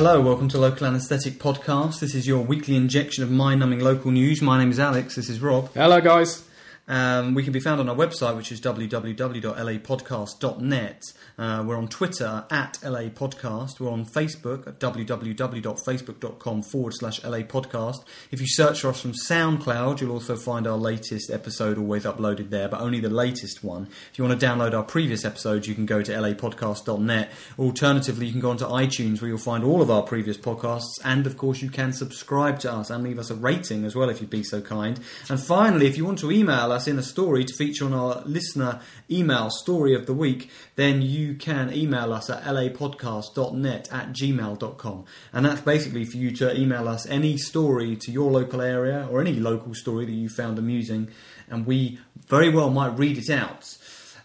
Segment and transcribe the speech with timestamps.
[0.00, 2.00] Hello, welcome to Local Anesthetic Podcast.
[2.00, 4.40] This is your weekly injection of mind numbing local news.
[4.40, 5.70] My name is Alex, this is Rob.
[5.74, 6.42] Hello, guys.
[6.90, 11.12] Um, we can be found on our website, which is www.lapodcast.net.
[11.38, 13.78] Uh, we're on Twitter at LA Podcast.
[13.78, 18.02] We're on Facebook at www.facebook.com forward slash LA Podcast.
[18.32, 22.50] If you search for us from SoundCloud, you'll also find our latest episode always uploaded
[22.50, 23.86] there, but only the latest one.
[24.10, 27.30] If you want to download our previous episodes, you can go to lapodcast.net.
[27.56, 31.24] Alternatively, you can go onto iTunes where you'll find all of our previous podcasts, and
[31.24, 34.20] of course, you can subscribe to us and leave us a rating as well if
[34.20, 34.98] you'd be so kind.
[35.28, 38.22] And finally, if you want to email us in a story to feature on our
[38.24, 38.80] listener
[39.10, 45.04] email story of the week, then you can email us at lapodcast.net at gmail.com.
[45.32, 49.20] And that's basically for you to email us any story to your local area or
[49.20, 51.10] any local story that you found amusing,
[51.48, 53.76] and we very well might read it out.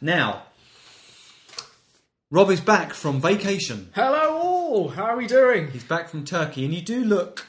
[0.01, 0.43] Now,
[2.31, 3.89] Rob is back from vacation.
[3.95, 4.89] Hello, all.
[4.89, 5.71] How are we doing?
[5.71, 7.47] He's back from Turkey, and you do look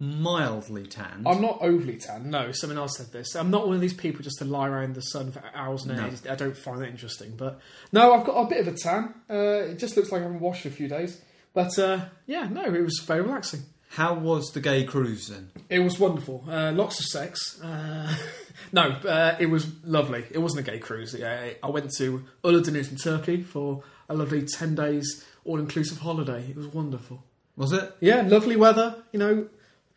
[0.00, 1.26] mildly tanned.
[1.26, 2.30] I'm not overly tan.
[2.30, 3.34] No, someone else said this.
[3.34, 5.96] I'm not one of these people just to lie around the sun for hours and
[5.96, 6.08] No.
[6.08, 6.26] days.
[6.26, 7.34] I don't find that interesting.
[7.36, 7.60] But
[7.92, 9.14] no, I've got a bit of a tan.
[9.28, 11.20] Uh, it just looks like I haven't washed for a few days.
[11.54, 13.60] But uh, yeah, no, it was very relaxing.
[13.90, 15.50] How was the gay cruise then?
[15.70, 16.44] It was wonderful.
[16.48, 17.58] Uh, lots of sex.
[17.62, 18.14] Uh,
[18.72, 20.24] no, uh, it was lovely.
[20.30, 21.14] It wasn't a gay cruise.
[21.18, 26.44] Yeah, I went to Uludeniz in Turkey for a lovely 10 days all inclusive holiday.
[26.50, 27.24] It was wonderful.
[27.56, 27.96] Was it?
[28.00, 29.48] Yeah, lovely weather, you know,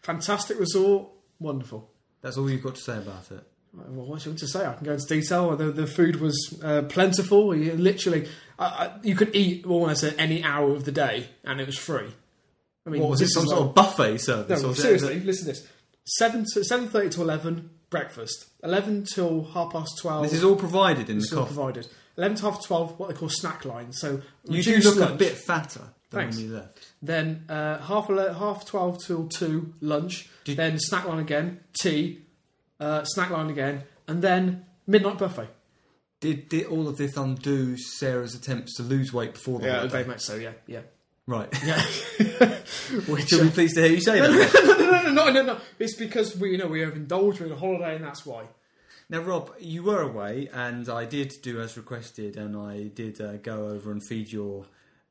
[0.02, 1.07] fantastic resort,
[1.39, 1.89] wonderful.
[2.21, 3.44] That's all you've got to say about it.
[3.73, 4.66] Well, what do you want to say?
[4.66, 5.55] I can go into detail.
[5.55, 7.55] The, the food was uh, plentiful.
[7.55, 8.27] You literally,
[9.02, 12.09] you could eat almost at any hour of the day, and it was free.
[12.85, 13.25] I mean, What was it?
[13.25, 14.61] this Some sort like- of buffet service?
[14.61, 15.67] no, or was it- seriously, listen to this:
[16.05, 20.23] seven to seven thirty to eleven breakfast, eleven till half past twelve.
[20.23, 21.53] This is all provided in the still coffee.
[21.55, 21.88] provided.
[22.17, 23.93] Eleven to half twelve, what they call snack line.
[23.93, 25.81] So You do look a bit fatter
[26.12, 26.38] Thanks.
[26.38, 26.88] when you left.
[27.02, 30.30] Then uh, half ele- half twelve till two lunch.
[30.44, 32.22] Did- then snack line again, tea,
[32.80, 35.50] uh, snack line again, and then midnight buffet.
[36.20, 39.92] Did, did all of this undo Sarah's attempts to lose weight before the Yeah, holiday?
[39.92, 40.36] very much so.
[40.36, 40.82] Yeah, yeah,
[41.26, 41.50] Right.
[41.66, 41.82] yeah.
[43.08, 44.54] Which She'll be uh, pleased to hear you say no, that.
[44.64, 45.58] no, no, no, no, no, no.
[45.80, 48.44] It's because we, you know, we have indulged in a holiday, and that's why.
[49.10, 53.38] Now, Rob, you were away, and I did do as requested, and I did uh,
[53.38, 54.66] go over and feed your,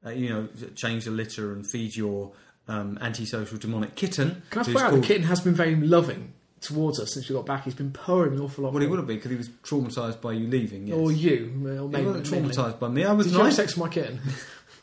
[0.05, 2.33] uh, you know, change the litter and feed your
[2.69, 4.43] um, antisocial demonic kitten.
[4.51, 7.47] Can I point out the kitten has been very loving towards us since we got
[7.47, 7.65] back.
[7.65, 8.73] He's been purring an awful lot.
[8.73, 10.87] Well, he would have been because he was traumatised by you leaving.
[10.87, 10.97] Yes.
[10.97, 13.05] Or you, or he wasn't traumatised by me.
[13.05, 14.21] I was Did you have sex with my kitten?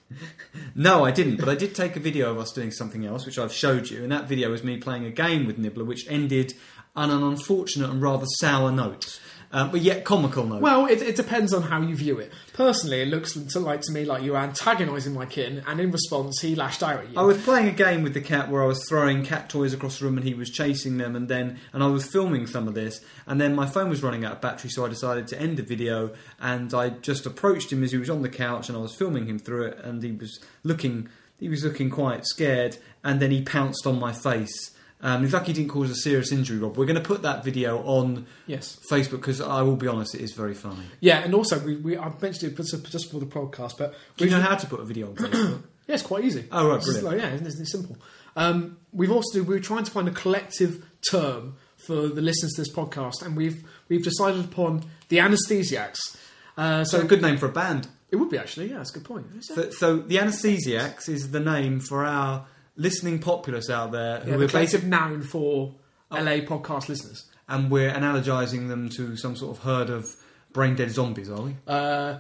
[0.76, 3.40] No, I didn't, but I did take a video of us doing something else, which
[3.40, 6.54] I've showed you, and that video was me playing a game with Nibbler, which ended
[6.96, 9.20] on an unfortunate and rather sour note,
[9.52, 10.62] um, but yet comical note.
[10.62, 12.32] Well, it, it depends on how you view it.
[12.54, 15.92] Personally, it looks to, like to me like you were antagonising my kitten, and in
[15.92, 17.18] response, he lashed out at you.
[17.18, 20.00] I was playing a game with the cat where I was throwing cat toys across
[20.00, 22.74] the room and he was chasing them, and then and I was filming some of
[22.74, 25.58] this, and then my phone was running out of battery, so I decided to end
[25.58, 28.82] the video, and I just approached him as he was on the couch, and I
[28.82, 31.10] was filming him through it, and he was looking
[31.40, 34.72] he was looking quite scared, and then he pounced on my face.
[35.02, 36.76] Um, in fact, he didn't cause a serious injury, Rob.
[36.76, 38.80] We're going to put that video on yes.
[38.90, 40.84] Facebook because I will be honest, it is very funny.
[41.02, 44.26] Yeah, and also we, we I mentioned it just just for the podcast, but Do
[44.26, 45.64] you know how to put a video on Facebook?
[45.88, 46.46] Yeah, it's quite easy.
[46.52, 47.06] Oh, right, brilliant.
[47.06, 47.98] like, yeah, it's, it's simple.
[48.36, 52.62] Um, we've also we were trying to find a collective term for the listeners to
[52.62, 56.18] this podcast, and we've we've decided upon the anesthesiacs.
[56.58, 57.88] Uh, so so a good name for a band.
[58.12, 59.28] it would be actually, yeah, that's a good point.
[59.42, 62.48] So, so the anesthesiacs is the name for our
[62.78, 65.76] listening populace out there who yeah, are the basically, collective noun for
[66.12, 67.26] LA podcast listeners.
[67.50, 70.16] and we're analogizing them to some sort of herd of
[70.54, 71.56] brain dead zombies, are we?
[71.68, 72.18] Uh,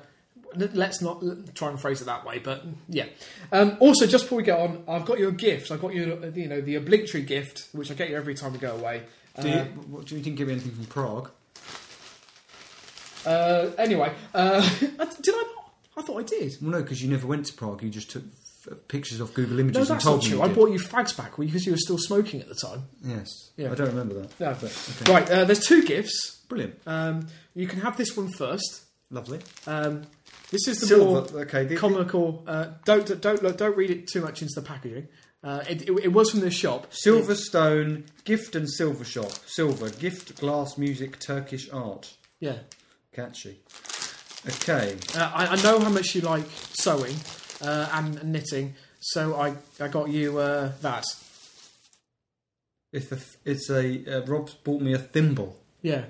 [0.55, 1.23] let's not
[1.55, 3.05] try and phrase it that way, but yeah.
[3.51, 5.71] Um, also, just before we get on, I've got you a gift.
[5.71, 8.59] I've got you, you know, the obligatory gift, which I get you every time we
[8.59, 9.03] go away.
[9.39, 11.29] Do you, Uh, what, do you think give me anything from Prague?
[13.25, 15.71] uh, anyway, uh, did I not?
[15.97, 16.57] I thought I did.
[16.61, 17.81] Well, no, because you never went to Prague.
[17.83, 18.23] You just took
[18.75, 20.37] pictures of Google Images No, and that's told not me true.
[20.39, 20.55] you I did.
[20.55, 22.83] bought you fags back because you were still smoking at the time.
[23.03, 23.71] Yes, Yeah.
[23.71, 24.39] I don't remember that.
[24.39, 24.55] No.
[24.59, 25.11] But, okay.
[25.11, 26.41] Right, uh, there's two gifts.
[26.49, 28.83] Brilliant, Um, you can have this one first.
[29.11, 29.39] lovely.
[29.65, 30.03] Um,
[30.51, 31.31] this is the Silver.
[31.33, 32.43] more Okay, the, comical.
[32.47, 35.07] Uh, don't don't look, don't read it too much into the packaging.
[35.43, 36.87] Uh, it, it, it was from the shop.
[36.91, 39.31] Silverstone gift and silver shop.
[39.45, 42.13] Silver gift glass music Turkish art.
[42.39, 42.59] Yeah.
[43.13, 43.59] Catchy.
[44.47, 44.95] Okay.
[45.15, 47.15] Uh, I, I know how much you like sewing
[47.61, 51.05] uh, and knitting, so I, I got you uh, that.
[52.93, 55.57] It's a, it's a uh, Rob's bought me a thimble.
[55.81, 56.05] Yeah.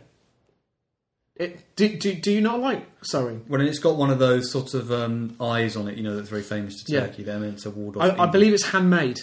[1.36, 3.44] It, do, do, do you not like sewing?
[3.48, 6.30] When it's got one of those sort of um, eyes on it, you know, that's
[6.30, 7.02] very famous to Yeah.
[7.02, 7.24] Turkey.
[7.24, 8.04] They're meant to ward off.
[8.04, 8.28] I, I evil.
[8.28, 9.20] believe it's handmade.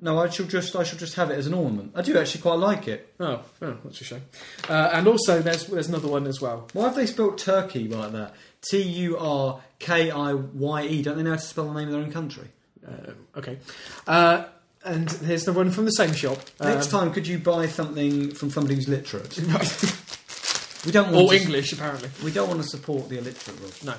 [0.00, 1.92] No, I shall just I shall just have it as an ornament.
[1.94, 3.14] I do actually quite like it.
[3.18, 4.22] Oh, oh that's a shame.
[4.68, 6.68] Uh, and also, there's there's another one as well.
[6.74, 8.34] Why have they spelled Turkey like that?
[8.70, 11.02] T U R K I Y E.
[11.02, 12.48] Don't they know how to spell the name of their own country?
[12.86, 13.58] Uh, okay.
[14.06, 14.44] Uh,
[14.84, 16.38] and here's the one from the same shop.
[16.60, 19.36] Next Um, time, could you buy something from somebody who's literate?
[20.86, 22.08] we don't want Or to, English, apparently.
[22.24, 23.58] We don't want to support the illiterate.
[23.60, 23.72] Rob.
[23.84, 23.94] No,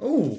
[0.00, 0.38] Oh,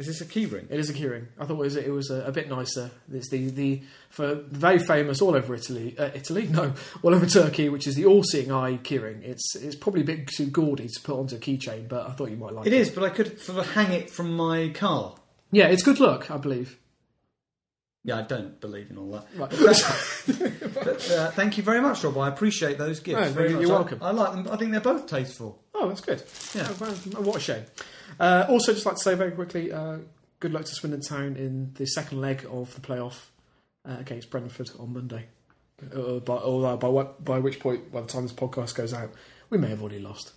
[0.00, 0.66] is this a keyring?
[0.70, 1.26] it is a keyring.
[1.38, 2.90] I thought it was it was a, a bit nicer.
[3.12, 5.94] It's the the for very famous all over Italy.
[5.96, 9.22] Uh, Italy, no, all over Turkey, which is the all-seeing eye keyring.
[9.22, 12.30] It's it's probably a bit too gaudy to put onto a keychain, but I thought
[12.30, 12.80] you might like It it.
[12.80, 15.14] is, but I could sort of hang it from my car.
[15.52, 16.78] Yeah, it's good luck, I believe.
[18.02, 19.26] Yeah, I don't believe in all that.
[19.36, 19.50] Right.
[19.50, 22.16] But, uh, thank you very much, Rob.
[22.16, 23.20] I appreciate those gifts.
[23.20, 23.68] No, very you're much.
[23.68, 23.98] welcome.
[24.02, 24.48] I, I like them.
[24.50, 25.59] I think they're both tasteful.
[25.80, 26.22] Oh, that's good.
[26.54, 26.68] Yeah.
[26.68, 27.64] Oh, well, what a shame.
[28.18, 29.96] Uh, also, just like to say very quickly, uh,
[30.38, 33.28] good luck to Swindon Town in the second leg of the playoff
[33.88, 35.26] uh, against Brentford on Monday.
[35.82, 39.10] Uh, by, although by, what, by which point, by the time this podcast goes out,
[39.48, 40.32] we may have already lost.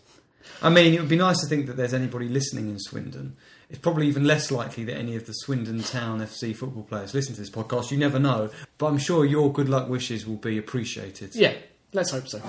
[0.61, 3.35] I mean, it would be nice to think that there's anybody listening in Swindon.
[3.69, 7.33] It's probably even less likely that any of the Swindon Town FC football players listen
[7.35, 7.91] to this podcast.
[7.91, 8.49] You never know.
[8.77, 11.31] But I'm sure your good luck wishes will be appreciated.
[11.35, 11.55] Yeah,
[11.91, 12.39] let's hope so.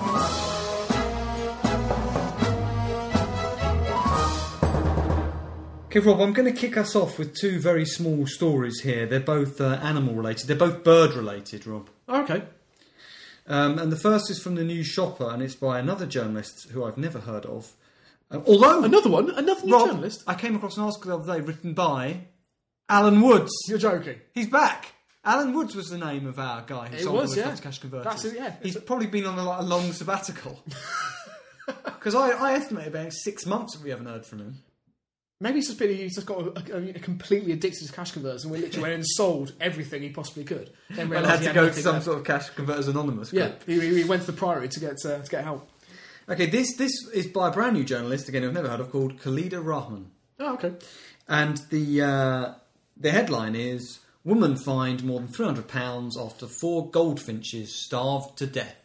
[5.97, 9.07] Okay, Rob, I'm going to kick us off with two very small stories here.
[9.07, 11.89] They're both uh, animal related, they're both bird related, Rob.
[12.09, 12.43] Okay.
[13.47, 16.83] Um, and the first is from the News Shopper, and it's by another journalist who
[16.83, 17.75] I've never heard of.
[18.29, 20.25] Uh, although, Another one, another new Rob, journalist.
[20.27, 22.23] I came across an article the other day written by
[22.89, 23.53] Alan Woods.
[23.69, 24.21] You're joking.
[24.33, 24.95] He's back.
[25.25, 27.55] Alan Woods was the name of our guy who It sold was, yeah.
[27.55, 28.05] Cash converters.
[28.05, 28.57] That's it, yeah.
[28.65, 30.61] He's probably been on a, like, a long sabbatical.
[31.85, 34.59] Because I, I estimate about six months that we haven't heard from him.
[35.41, 38.45] Maybe it's just been he's just got a, a, a completely addicted to cash converters,
[38.45, 40.71] and we literally went and sold everything he possibly could.
[40.91, 42.05] Then realised had he to go to some left.
[42.05, 43.33] sort of cash converters anonymous.
[43.33, 45.69] Yeah, he, he went to the Priory to get uh, to get help.
[46.29, 48.45] Okay, this this is by a brand new journalist again.
[48.45, 50.73] I've never heard of called Khalida Rahman, Oh, okay.
[51.29, 52.55] and the uh,
[52.97, 58.47] the headline is "Woman fined more than three hundred pounds after four goldfinches starved to
[58.47, 58.77] death."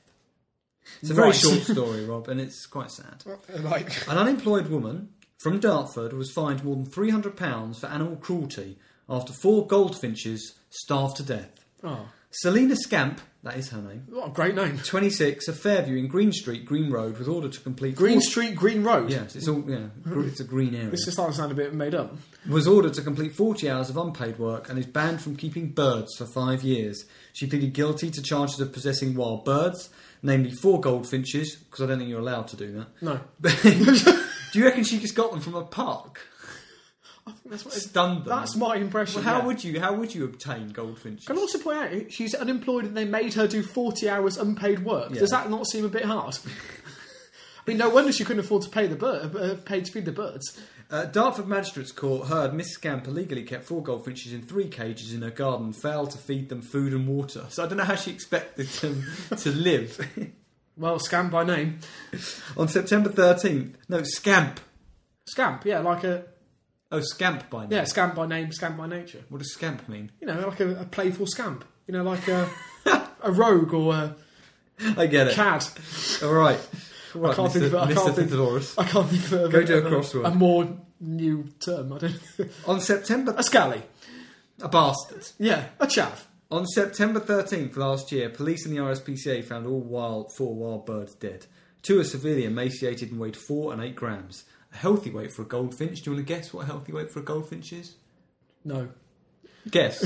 [1.01, 1.35] It's a very Right.
[1.35, 3.23] short story, Rob, and it's quite sad.
[3.61, 5.09] Like, An unemployed woman
[5.39, 8.77] from Dartford was fined more than £300 for animal cruelty
[9.09, 11.51] after four goldfinches starved to death.
[11.83, 14.77] oh, Selina Scamp, that is her name, what a great name.
[14.77, 17.95] 26, of Fairview in Green Street, Green Road, was ordered to complete.
[17.95, 19.09] Green four- Street, Green Road.
[19.09, 19.87] Yes, it's all yeah.
[20.03, 20.91] gr- It's a green area.
[20.91, 22.15] This is starting to sound a bit made up.
[22.47, 26.15] Was ordered to complete 40 hours of unpaid work and is banned from keeping birds
[26.17, 27.03] for five years.
[27.33, 29.89] She pleaded guilty to charges of possessing wild birds,
[30.21, 32.87] namely four goldfinches, because I don't think you're allowed to do that.
[33.01, 33.21] No,
[34.51, 36.21] do you reckon she just got them from a park?
[37.27, 37.75] I think that's what.
[37.75, 38.29] It, Stunned them.
[38.29, 39.23] that's my impression.
[39.23, 39.45] Well, how yeah.
[39.45, 41.25] would you how would you obtain goldfinches?
[41.25, 44.83] Can I also point out she's unemployed and they made her do forty hours unpaid
[44.83, 45.11] work.
[45.11, 45.19] Yeah.
[45.19, 46.37] Does that not seem a bit hard?
[47.67, 50.05] I mean, no wonder she couldn't afford to pay the bird, uh, pay to feed
[50.05, 50.59] the birds.
[50.89, 55.21] Uh, Dartford Magistrates Court heard Miss Scamp illegally kept four goldfinches in three cages in
[55.21, 57.45] her garden failed to feed them food and water.
[57.49, 59.05] So I don't know how she expected them
[59.37, 59.99] to live.
[60.79, 61.79] Well, scamp by name,
[62.57, 64.59] On September 13th, no, Scamp.
[65.27, 65.65] scamp.
[65.65, 66.23] Yeah, like a
[66.91, 67.71] Oh, Scamp by name.
[67.73, 69.23] yeah, scamp by name, scamp by nature.
[69.29, 70.11] What does Scamp mean?
[70.19, 71.63] You know, like a, a playful scamp.
[71.85, 72.49] You know, like a
[73.21, 74.15] a rogue or a
[74.97, 75.33] I get it.
[75.35, 75.63] cad.
[76.23, 76.59] All right.
[77.13, 77.53] All right, can't Mr.
[77.53, 78.79] think of it, I can't think-.
[78.79, 80.25] I can't think of a, Go do a crossword.
[80.25, 81.93] a more new term.
[81.93, 82.19] I don't.
[82.67, 83.35] On September...
[83.37, 83.81] a scally.
[84.61, 85.27] A bastard.
[85.37, 86.23] Yeah, a chav.
[86.51, 91.13] On September 13th last year, police and the RSPCA found all wild, four wild birds
[91.13, 91.45] dead.
[91.83, 94.45] Two are severely emaciated and weighed four and eight grams.
[94.73, 96.01] A healthy weight for a goldfinch.
[96.01, 97.95] Do you want to guess what a healthy weight for a goldfinch is?
[98.65, 98.89] No,
[99.69, 99.99] Guess.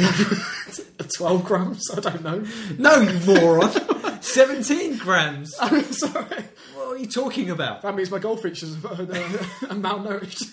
[1.17, 1.89] twelve grams.
[1.91, 2.45] I don't know.
[2.77, 3.71] no, you moron.
[4.21, 5.55] 17 grams.
[5.61, 6.43] I'm sorry.
[6.75, 7.81] What are you talking about?
[7.83, 10.51] That means my goldfinches uh, are, are malnourished.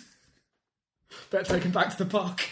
[1.31, 2.49] Better take them back to the park.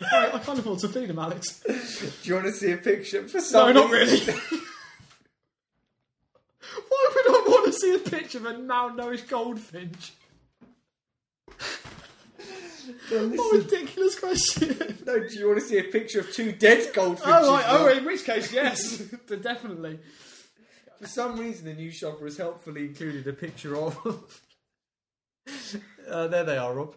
[0.00, 1.60] I, I can't afford to feed them, Alex.
[1.60, 4.20] Do you want to see a picture for No, not really.
[6.88, 10.12] Why would I want to see a picture of a malnourished goldfinch?
[13.10, 14.98] What a ridiculous question.
[15.06, 17.34] No, do you want to see a picture of two dead goldfinches?
[17.44, 17.64] Oh, right.
[17.68, 18.98] Oh, in which case, yes,
[19.42, 19.98] definitely.
[21.00, 23.96] For some reason, the news shopper has helpfully included a picture of.
[26.08, 26.94] uh, there they are, Rob.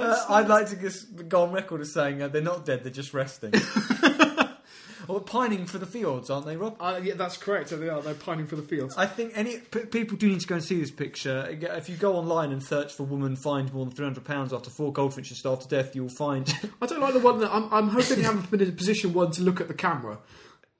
[0.00, 2.92] Uh, I'd like to just go on record as saying uh, they're not dead; they're
[2.92, 3.52] just resting.
[5.08, 6.76] or pining for the fields, aren't they, Rob?
[6.80, 7.70] Uh, yeah, that's correct.
[7.70, 8.00] They are.
[8.00, 8.94] They're pining for the fields.
[8.96, 11.46] I think any p- people do need to go and see this picture.
[11.50, 14.70] If you go online and search for "woman fined more than three hundred pounds after
[14.70, 16.52] four goldfinches starved to death," you'll find.
[16.82, 19.12] I don't like the one that I'm, I'm hoping you haven't been in a position
[19.12, 20.18] one to look at the camera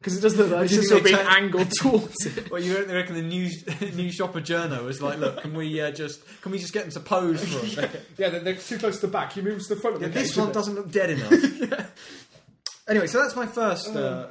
[0.05, 2.51] because it does look like It's just just being angled towards it.
[2.51, 3.65] well, you reckon- the news
[3.97, 6.93] news shopper journo was like, "Look, can we uh, just can we just get them
[6.93, 9.33] to pose for us?" Yeah, they're, they're too close to the back.
[9.33, 11.91] He moves to the front of Yeah, the this cage, one doesn't look dead enough.
[12.87, 14.27] Anyway, so that's my first uh,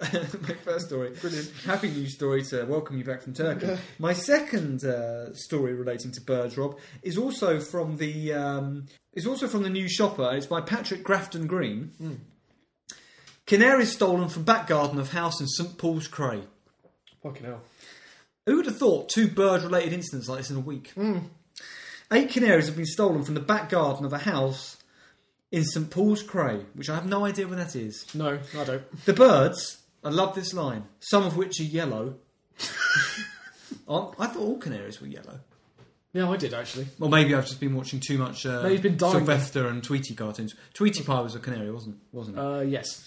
[0.47, 1.09] my first story.
[1.19, 1.51] Brilliant.
[1.65, 3.75] Happy news story to welcome you back from Turkey.
[3.97, 9.47] My second uh, story relating to birds, Rob, is also from the um, is also
[9.47, 10.29] from the News Shopper.
[10.35, 11.93] It's by Patrick Grafton Green.
[11.97, 12.13] Hmm.
[13.45, 16.43] Canaries stolen from back garden of house in St Paul's Cray.
[17.21, 17.61] Fucking hell.
[18.45, 20.91] Who would have thought two bird-related incidents like this in a week?
[20.95, 21.19] Hmm.
[22.11, 24.77] Eight canaries have been stolen from the back garden of a house
[25.51, 28.05] in St Paul's Cray, which I have no idea where that is.
[28.13, 29.05] No, I don't.
[29.05, 32.15] The birds, I love this line, some of which are yellow.
[32.59, 35.39] I thought all canaries were yellow.
[36.13, 36.87] Yeah, I did actually.
[36.99, 39.13] Well, maybe I've just been watching too much uh, Maybe you've been dying.
[39.13, 40.53] Sylvester and Tweety cartoons.
[40.73, 42.41] Tweety Pie was a canary, wasn't wasn't it?
[42.41, 43.03] Uh, yes.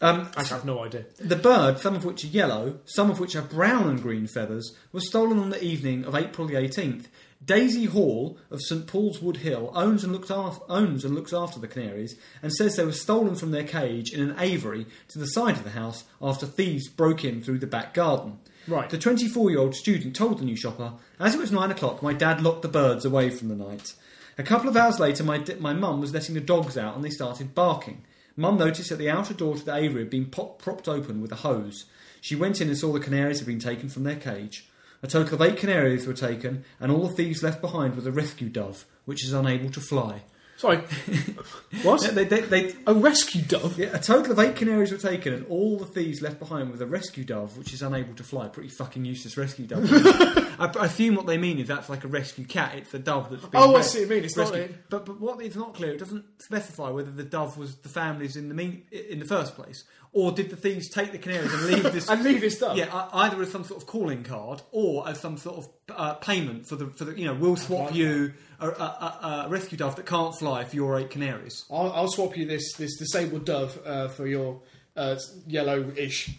[0.00, 1.06] Um, I have no idea.
[1.18, 4.76] the bird, some of which are yellow, some of which have brown and green feathers,
[4.92, 7.06] was stolen on the evening of April the 18th.
[7.44, 11.60] Daisy Hall of St Paul's Wood Hill owns and, looks after, owns and looks after
[11.60, 15.26] the canaries and says they were stolen from their cage in an aviary to the
[15.26, 18.38] side of the house after thieves broke in through the back garden.
[18.66, 18.90] Right.
[18.90, 22.12] The 24 year old student told the new shopper, as it was nine o'clock, my
[22.12, 23.94] dad locked the birds away from the night.
[24.36, 27.10] A couple of hours later, my, my mum was letting the dogs out and they
[27.10, 28.04] started barking.
[28.38, 31.32] Mum noticed that the outer door to the aviary had been pop- propped open with
[31.32, 31.86] a hose.
[32.20, 34.68] She went in and saw the canaries had been taken from their cage.
[35.02, 38.12] A total of eight canaries were taken, and all the thieves left behind was a
[38.12, 40.22] rescue dove, which is unable to fly.
[40.56, 40.78] Sorry.
[41.82, 42.00] what?
[42.14, 43.76] They, they, they, A rescue dove?
[43.76, 46.80] yeah, a total of eight canaries were taken, and all the thieves left behind with
[46.80, 48.46] a rescue dove, which is unable to fly.
[48.46, 49.88] Pretty fucking useless rescue dove.
[50.58, 52.74] I, I assume what they mean is that's like a rescue cat.
[52.76, 54.24] It's a dove that's been Oh, I see what you mean.
[54.24, 54.70] It's not rescued.
[54.70, 54.90] it.
[54.90, 55.92] But but what it's not clear.
[55.92, 59.54] It doesn't specify whether the dove was the family's in the mean, in the first
[59.54, 62.76] place, or did the thieves take the canaries and leave this And leave this dove?
[62.76, 66.14] yeah, uh, either as some sort of calling card or as some sort of uh,
[66.14, 69.78] payment for the for the you know we'll swap you a, a, a, a rescue
[69.78, 71.64] dove that can't fly for your eight canaries.
[71.70, 74.60] I'll, I'll swap you this this disabled dove uh, for your
[74.96, 76.30] uh, yellow-ish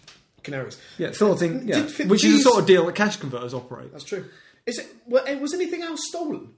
[0.43, 0.77] canaries.
[0.98, 1.67] Yeah, sort of.
[1.67, 1.88] Yeah.
[1.98, 3.91] Did- Which is the sort of deal that cash converters operate.
[3.91, 4.25] That's true.
[4.65, 4.88] Is it?
[5.27, 6.53] eh, Was anything else stolen?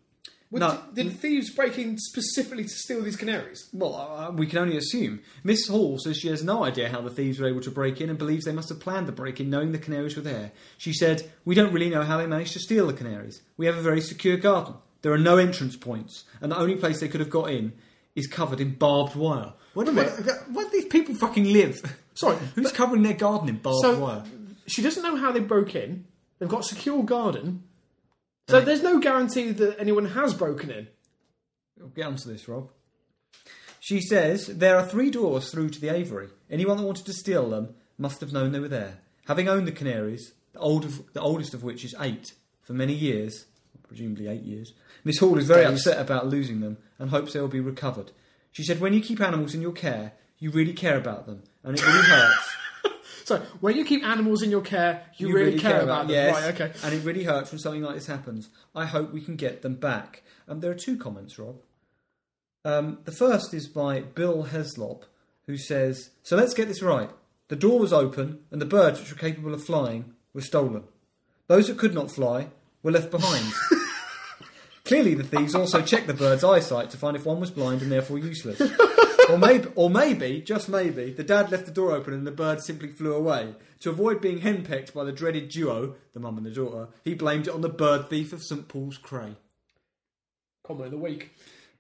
[0.52, 0.80] Was- No.
[0.94, 3.70] Did thieves break in specifically to steal these canaries?
[3.72, 5.22] Well, uh, we can only assume.
[5.44, 8.10] Miss Hall says she has no idea how the thieves were able to break in
[8.10, 10.52] and believes they must have planned the break in knowing the canaries were there.
[10.78, 13.42] She said, We don't really know how they managed to steal the canaries.
[13.56, 14.74] We have a very secure garden.
[15.04, 17.72] There are no entrance points, and the only place they could have got in
[18.14, 19.54] is covered in barbed wire.
[19.74, 20.10] Where do, where,
[20.52, 21.82] where do these people fucking live?
[22.14, 24.24] Sorry, Who's covering their garden in barbed So wire?
[24.68, 26.06] she doesn't know how they broke in.
[26.40, 27.64] They've got a secure garden.
[28.48, 30.88] So there's no guarantee that anyone has broken in.
[31.78, 32.70] We'll get onto this, Rob.
[33.80, 36.30] She says there are three doors through to the aviary.
[36.50, 39.00] Anyone that wanted to steal them must have known they were there.
[39.28, 42.94] Having owned the canaries, the, old of, the oldest of which is eight, for many
[42.94, 43.46] years,
[43.88, 45.80] presumably eight years, Miss Hall is very Days.
[45.86, 48.12] upset about losing them and hopes they will be recovered.
[48.52, 51.80] She said, when you keep animals in your care, you really care about them, and
[51.80, 52.50] it really hurts.
[53.24, 56.16] So when you keep animals in your care, you, really, care, about them.
[56.16, 56.74] Yes, Right, okay.
[56.84, 58.50] And it really hurts when something like this happens.
[58.76, 60.24] I hope we can get them back.
[60.50, 61.62] Um, there are two comments, Rob.
[62.66, 65.04] Um, the first is by Bill Heslop,
[65.46, 67.10] who says, So let's get this right.
[67.48, 70.84] The door was open, and the birds which were capable of flying were stolen.
[71.48, 72.48] Those that could not fly
[72.84, 73.46] were left behind.
[74.84, 77.92] Clearly, the thieves also checked the bird's eyesight to find if one was blind and
[77.92, 78.60] therefore useless.
[79.32, 82.62] or maybe, or maybe, just maybe, the dad left the door open and the bird
[82.62, 83.56] simply flew away.
[83.82, 87.48] To avoid being henpecked by the dreaded duo, the mum and the daughter, he blamed
[87.48, 89.36] it on the bird thief of St Paul's Cray.
[90.66, 91.32] Comment of the week.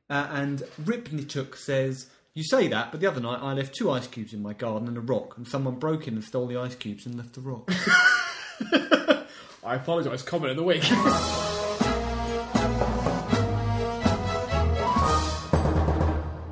[0.10, 4.08] Uh, and Ripnituk says, You say that, but the other night I left two ice
[4.08, 6.76] cubes in my garden and a rock, and someone broke in and stole the ice
[6.76, 7.72] cubes and left the rock.
[9.64, 10.24] I apologise.
[10.24, 10.84] Comment of the week.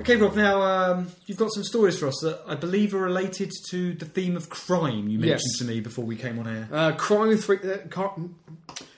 [0.09, 3.51] okay, Rob, now um, you've got some stories for us that I believe are related
[3.69, 5.57] to the theme of crime you mentioned Yes.
[5.59, 6.67] to me before we came on air.
[6.71, 7.57] Uh, crime three.
[7.57, 8.15] Uh, car-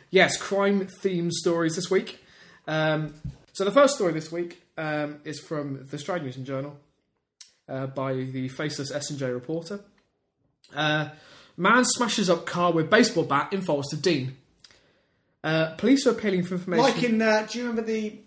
[0.09, 2.23] yes, crime themed stories this week.
[2.67, 3.13] Um,
[3.53, 6.77] so the first story this week um, is from the Stroud News and Journal
[7.67, 9.81] uh, by the faceless S and J reporter.
[10.73, 11.09] Uh,
[11.57, 14.37] man smashes up car with baseball bat in Forest of Dean.
[15.43, 16.85] Uh, police are appealing for information.
[16.85, 18.19] Like in, uh, do you remember the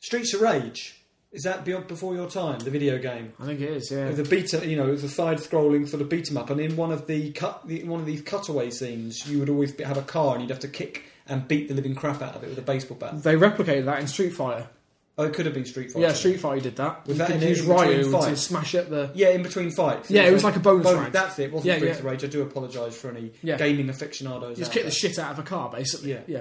[0.00, 1.00] Streets of Rage?
[1.34, 2.60] Is that before your time?
[2.60, 3.32] The video game.
[3.40, 3.90] I think it is.
[3.90, 4.10] Yeah.
[4.12, 7.06] The beta, you know, the side-scrolling sort of beat 'em up, and in one of
[7.08, 10.42] the cut, the, one of these cutaway scenes, you would always have a car, and
[10.42, 12.96] you'd have to kick and beat the living crap out of it with a baseball
[12.96, 13.20] bat.
[13.22, 14.68] They replicated that in Street Fighter.
[15.16, 16.06] Oh, it could have been Street Fighter.
[16.06, 17.06] Yeah, Street Fighter did that.
[17.06, 19.10] Was you that could in use in Ryu to smash at the.
[19.14, 20.10] Yeah, in between fights.
[20.10, 21.12] Yeah, it was like a bonus round.
[21.12, 21.44] That's it.
[21.44, 22.10] It wasn't Yeah, Street yeah.
[22.10, 22.24] Rage.
[22.24, 23.56] I do apologise for any Yeah.
[23.56, 24.58] gaming aficionados.
[24.58, 26.10] Just kick the shit out of a car, basically.
[26.12, 26.20] Yeah.
[26.26, 26.40] yeah.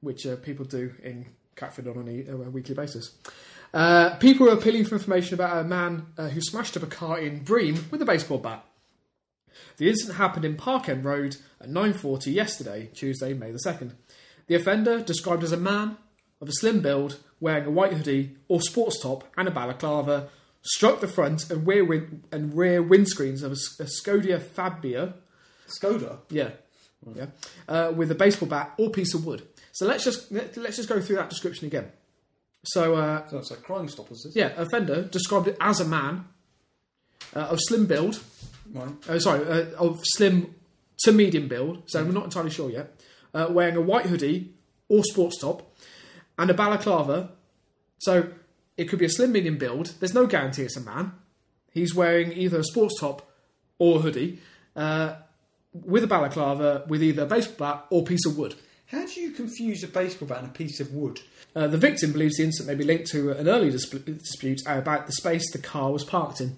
[0.00, 3.12] Which uh, people do in Catford on a, a weekly basis.
[3.72, 7.18] Uh, people are appealing for information about a man uh, who smashed up a car
[7.18, 8.64] in Bream with a baseball bat.
[9.76, 13.92] The incident happened in Park End Road at 9.40 yesterday, Tuesday, May the 2nd.
[14.48, 15.96] The offender, described as a man
[16.40, 20.28] of a slim build, wearing a white hoodie or sports top and a balaclava,
[20.62, 25.14] struck the front and rear, win- and rear windscreens of a, S- a Skoda Fabia,
[25.68, 26.18] Skoda.
[26.28, 26.50] yeah,
[27.14, 27.26] yeah,
[27.68, 29.42] uh, with a baseball bat or piece of wood.
[29.72, 31.90] So let's just let, let's just go through that description again.
[32.64, 34.22] So uh, So it's like Crime Stoppers.
[34.24, 34.36] This.
[34.36, 36.26] yeah, offender described it as a man
[37.34, 38.22] uh, of slim build.
[38.72, 38.92] Right.
[39.08, 40.54] Uh, sorry, uh, of slim
[41.04, 41.82] to medium build.
[41.86, 43.00] So we're not entirely sure yet.
[43.32, 44.52] Uh, wearing a white hoodie
[44.88, 45.74] or sports top
[46.38, 47.32] and a balaclava.
[47.98, 48.28] So
[48.76, 49.94] it could be a slim medium build.
[50.00, 51.12] There's no guarantee it's a man.
[51.72, 53.30] He's wearing either a sports top
[53.78, 54.40] or a hoodie
[54.74, 55.14] uh,
[55.72, 58.54] with a balaclava with either a baseball bat or piece of wood.
[58.90, 61.20] How do you confuse a baseball bat and a piece of wood?
[61.54, 65.06] Uh, the victim believes the incident may be linked to an earlier dis- dispute about
[65.06, 66.56] the space the car was parked in.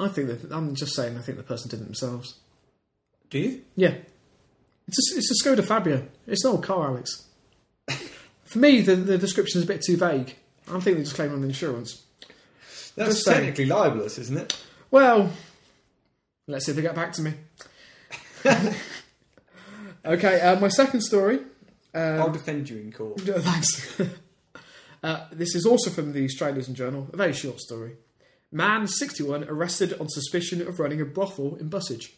[0.00, 1.16] I think that I'm just saying.
[1.18, 2.38] I think the person did it themselves.
[3.30, 3.62] Do you?
[3.76, 3.94] Yeah,
[4.88, 6.04] it's a, it's a Skoda Fabia.
[6.26, 7.26] It's an old car, Alex.
[8.44, 10.34] For me, the, the description is a bit too vague.
[10.68, 12.02] I'm thinking they just claim on the insurance.
[12.96, 13.38] That's Just saying.
[13.40, 14.56] technically libelous, isn't it?
[14.90, 15.30] Well,
[16.46, 17.34] let's see if they get back to me.
[20.04, 21.40] okay, uh, my second story.
[21.94, 23.20] I'll defend you in court.
[23.24, 24.00] Thanks.
[25.02, 27.96] uh, this is also from the Australian Journal, a very short story.
[28.50, 32.10] Man 61 arrested on suspicion of running a brothel in Bussage.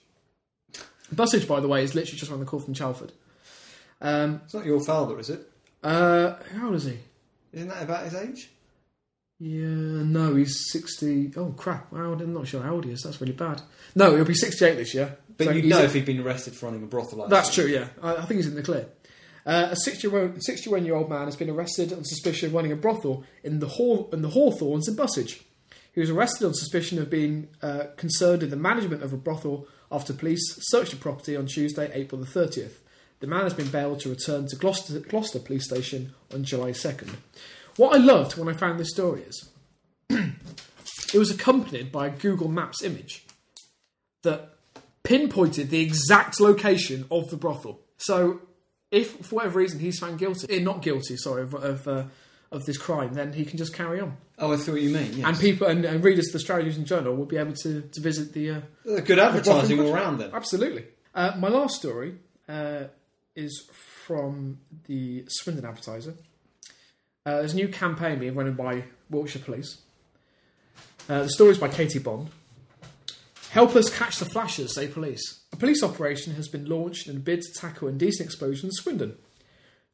[1.15, 3.13] Bussage, by the way, is literally just around the corner from Chalford.
[4.01, 5.49] Um, It's not your father, is it?
[5.83, 6.99] uh, how old is he?
[7.53, 8.51] Isn't that about his age?
[9.39, 11.33] Yeah, no, he's 60.
[11.37, 11.95] Oh, crap.
[11.95, 13.03] How old- I'm not sure how old he is.
[13.03, 13.61] That's really bad.
[13.95, 15.17] No, he'll be 68 this year.
[15.37, 17.55] But So you'd know if he'd been arrested for running a brothel like That's that.
[17.63, 17.89] true, yeah.
[18.03, 18.89] I, I think he's in the clear.
[19.45, 23.23] Uh, a 61 year old man has been arrested on suspicion of running a brothel
[23.45, 25.41] in the, Haw- in the Hawthorns in Bussage.
[25.93, 29.67] He was arrested on suspicion of being uh, concerned in the management of a brothel
[29.91, 32.73] after police searched the property on Tuesday, April the 30th.
[33.21, 37.15] The man has been bailed to return to Gloucester, Gloucester Police Station on July 2nd.
[37.77, 39.49] What I loved when I found this story is
[40.11, 43.25] it was accompanied by a Google Maps image
[44.23, 44.56] that
[45.07, 47.81] pinpointed the exact location of the brothel.
[47.99, 48.41] So,
[48.91, 52.05] if for whatever reason he's found guilty, eh, not guilty, sorry, of of, uh,
[52.51, 54.17] of this crime, then he can just carry on.
[54.39, 55.13] Oh, I see what you mean.
[55.15, 55.27] Yes.
[55.27, 58.33] And people and, and readers of the Australian Journal will be able to, to visit
[58.33, 58.51] the.
[58.51, 60.31] Uh, Uh, good advertising all round then.
[60.33, 60.85] Absolutely.
[61.15, 62.17] Uh, my last story
[62.49, 62.85] uh,
[63.35, 63.69] is
[64.07, 66.15] from the Swindon Advertiser.
[67.25, 69.79] Uh, there's a new campaign being run by Wiltshire Police.
[71.09, 72.29] Uh, the story is by Katie Bond.
[73.57, 75.41] Help us catch the flashers, say police.
[75.51, 79.17] A police operation has been launched in a bid to tackle indecent exposure in Swindon.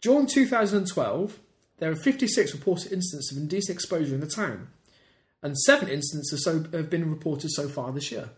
[0.01, 1.39] During 2012,
[1.79, 4.67] there are 56 reported incidents of indecent exposure in the town,
[5.43, 8.31] and seven incidents have been reported so far this year.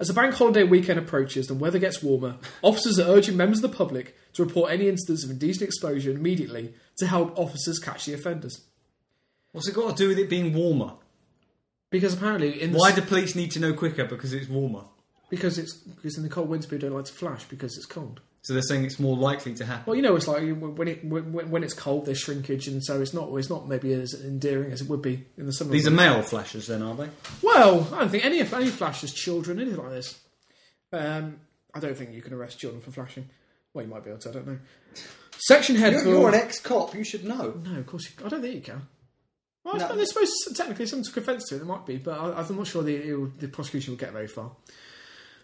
[0.00, 3.70] As the bank holiday weekend approaches and weather gets warmer, officers are urging members of
[3.70, 8.14] the public to report any incidents of indecent exposure immediately to help officers catch the
[8.14, 8.62] offenders.
[9.52, 10.94] What's it got to do with it being warmer?
[11.92, 14.04] Because apparently, in the Why do police need to know quicker?
[14.04, 14.82] Because it's warmer.
[15.30, 18.20] because it's because in the cold winter people don't like to flash because it's cold.
[18.44, 19.84] So they're saying it's more likely to happen.
[19.86, 23.00] Well, you know, it's like when it when, when it's cold, there's shrinkage, and so
[23.00, 25.70] it's not it's not maybe as endearing as it would be in the summer.
[25.70, 27.08] These are male flashers, then, aren't they?
[27.40, 30.18] well, I don't think any any flashes, children, anything like this.
[30.92, 31.36] Um,
[31.72, 33.28] I don't think you can arrest children for flashing.
[33.74, 34.28] Well, you might be able to.
[34.30, 34.58] I don't know.
[35.38, 36.94] Section head You're, for you're an ex-cop.
[36.94, 37.60] You should know.
[37.64, 38.82] No, of course you, I don't think you can.
[39.64, 39.84] Well, I No.
[39.86, 42.56] suppose, I suppose technically someone took offence to it, there might be, but I, I'm
[42.56, 44.50] not sure the, the prosecution will get very far.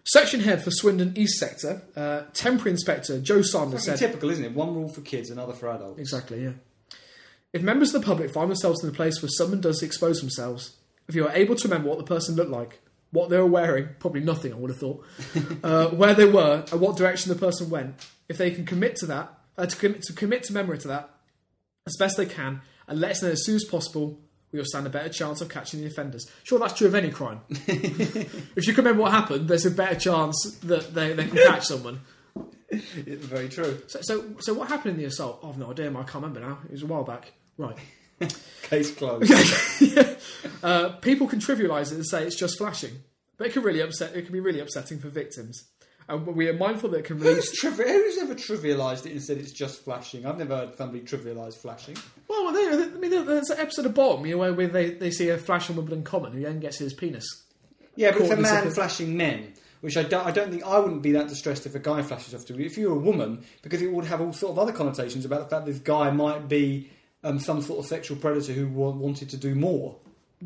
[0.04, 4.52] Section head for Swindon East Sector, uh, temporary inspector Joe Sanders said, typical, isn't it?
[4.54, 6.00] One rule for kids, another for adults.
[6.00, 6.52] Exactly, yeah.
[7.52, 10.76] If members of the public find themselves in a place where someone does expose themselves,
[11.08, 13.88] if you are able to remember what the person looked like, what they were wearing,
[13.98, 15.04] probably nothing, I would have thought,
[15.62, 17.94] uh, where they were, and what direction the person went,
[18.28, 21.10] if they can commit to that, uh, to, commit, to commit to memory to that
[21.86, 24.18] as best they can, and let us know as soon as possible,
[24.50, 26.28] we will stand a better chance of catching the offenders.
[26.42, 27.42] Sure, that's true of any crime.
[27.50, 31.66] if you can remember what happened, there's a better chance that they, they can catch
[31.66, 32.00] someone.
[32.70, 33.82] It's very true.
[33.86, 35.40] So, so, so what happened in the assault?
[35.44, 35.90] I've no idea.
[35.90, 36.58] I can't remember now.
[36.64, 37.32] It was a while back.
[37.56, 37.76] Right.
[38.62, 39.32] Case closed.
[40.62, 42.92] uh, people can trivialise it and say it's just flashing,
[43.36, 44.16] but it can really upset.
[44.16, 45.64] It can be really upsetting for victims.
[46.08, 47.34] And we are mindful that it can really.
[47.34, 50.24] Who's, who's ever trivialised it and said it's just flashing?
[50.24, 51.96] I've never heard somebody trivialise flashing.
[52.28, 55.28] Well, they, I mean, there's an episode of Bottom you know, where they, they see
[55.28, 57.26] a flash on Wimbledon Common who then gets his penis.
[57.94, 61.02] Yeah, but it's a man flashing men, which I don't, I don't think I wouldn't
[61.02, 62.64] be that distressed if a guy flashes off to you.
[62.64, 65.54] If you're a woman, because it would have all sort of other connotations about the
[65.56, 66.90] fact this guy might be
[67.22, 69.96] um, some sort of sexual predator who wa- wanted to do more.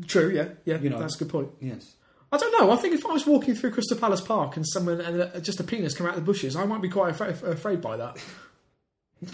[0.07, 0.99] True, yeah, yeah, You know.
[0.99, 1.51] that's a good point.
[1.61, 1.93] Yes.
[2.33, 2.71] I don't know.
[2.71, 5.59] I think if I was walking through Crystal Palace Park and someone and uh, just
[5.59, 8.17] a penis come out of the bushes, I might be quite afraid, afraid by that.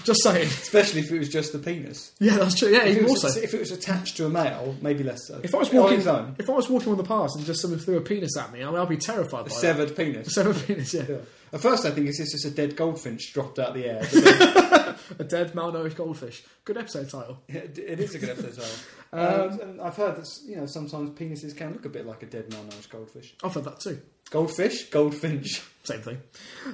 [0.03, 0.45] just saying.
[0.47, 2.11] Especially if it was just the penis.
[2.19, 2.67] Yeah, that's true.
[2.69, 3.39] Yeah, If it, even was, also.
[3.39, 5.39] if it was attached to a male, maybe less so.
[5.41, 7.79] If I was walking, own, if I was walking on the path and just someone
[7.79, 10.25] threw a penis at me, I mean, I'd be terrified by severed penis.
[10.25, 10.31] that.
[10.31, 11.05] Severed penis, yeah.
[11.07, 11.15] Yeah.
[11.53, 14.01] At first, I think it's just a dead goldfinch dropped out of the air.
[15.17, 16.43] A dead malnourished goldfish.
[16.65, 17.39] Good episode title.
[17.47, 18.55] it it is a good episode.
[18.55, 18.69] title.
[19.11, 22.21] Um, Um, and I've heard that you know sometimes penises can look a bit like
[22.21, 23.33] a dead malnourished goldfish.
[23.43, 23.99] I've heard that too.
[24.29, 25.63] Goldfish, goldfinch.
[25.83, 26.17] Same thing.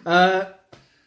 [0.05, 0.45] Uh,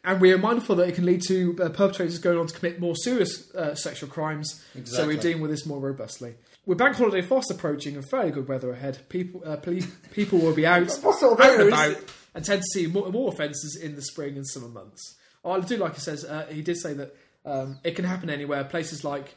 [0.04, 2.80] and we are mindful that it can lead to uh, perpetrators going on to commit
[2.80, 4.64] more serious uh, sexual crimes.
[4.84, 6.34] So we're dealing with this more robustly.
[6.64, 10.54] With bank holiday fast approaching and fairly good weather ahead, people uh, police, people will
[10.54, 11.96] be out, sort of out and about
[12.34, 15.17] and tend to see more, more offences in the spring and summer months.
[15.44, 16.24] Oh, I do like he says.
[16.24, 18.64] Uh, he did say that um, it can happen anywhere.
[18.64, 19.34] Places like,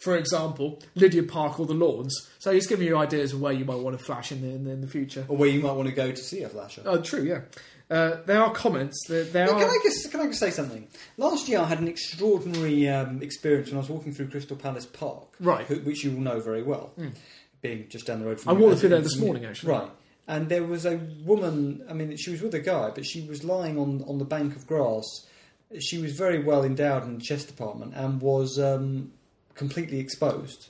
[0.00, 2.14] for example, Lydiard Park or the Lawns.
[2.38, 4.64] So he's giving you ideas of where you might want to flash in the, in
[4.64, 5.24] the, in the future.
[5.28, 6.82] Or where you might want to go to see a flasher.
[6.84, 7.22] Oh, true.
[7.22, 7.42] Yeah.
[7.90, 8.98] Uh, there are comments.
[9.08, 9.64] There, there Can are.
[9.68, 10.88] I just can I just say something?
[11.18, 14.86] Last year I had an extraordinary um, experience when I was walking through Crystal Palace
[14.86, 15.66] Park, Right.
[15.66, 16.94] Who- which you will know very well,
[17.60, 18.56] being just down the road from.
[18.56, 19.72] I walked through there is this morning, actually.
[19.72, 19.90] Right,
[20.32, 20.96] and there was a
[21.30, 21.56] woman.
[21.90, 24.56] I mean, she was with a guy, but she was lying on on the bank
[24.56, 25.06] of grass.
[25.88, 29.12] She was very well endowed in the chest department and was um,
[29.54, 30.60] completely exposed,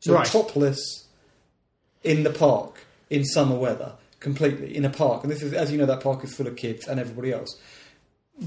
[0.00, 0.26] so Right.
[0.26, 0.80] topless
[2.02, 2.72] in the park
[3.10, 5.22] in summer weather, completely in a park.
[5.24, 7.50] And this is, as you know, that park is full of kids and everybody else.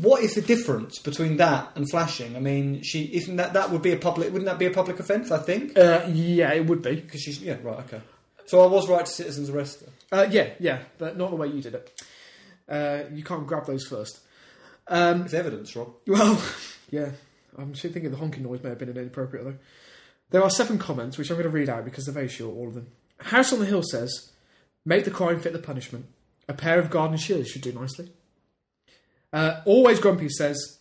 [0.01, 2.35] What is the difference between that and flashing?
[2.35, 4.27] I mean, she isn't that that would be a public?
[4.33, 5.31] Wouldn't that be a public offence?
[5.31, 6.95] I think Uh, yeah, it would be.
[6.95, 8.01] because she's yeah right okay.
[8.45, 9.91] So I was right to citizens arrest her.
[10.11, 12.01] Uh, yeah, yeah, but not the way you did it.
[12.69, 14.19] Uh, you can't grab those first.
[14.87, 15.93] Um, It's evidence, Rob.
[16.07, 16.41] well,
[16.89, 17.11] yeah,
[17.57, 19.57] I'm actually thinking the honking noise may have been inappropriate though.
[20.29, 22.67] There are seven comments which I'm going to read out because they're very short, all
[22.67, 22.87] of them.
[23.19, 24.31] House on the Hill says,
[24.85, 26.05] "Make the crime fit the punishment.
[26.49, 28.11] A pair of garden shears should do nicely."
[29.33, 30.79] Uh, Always Grumpy says,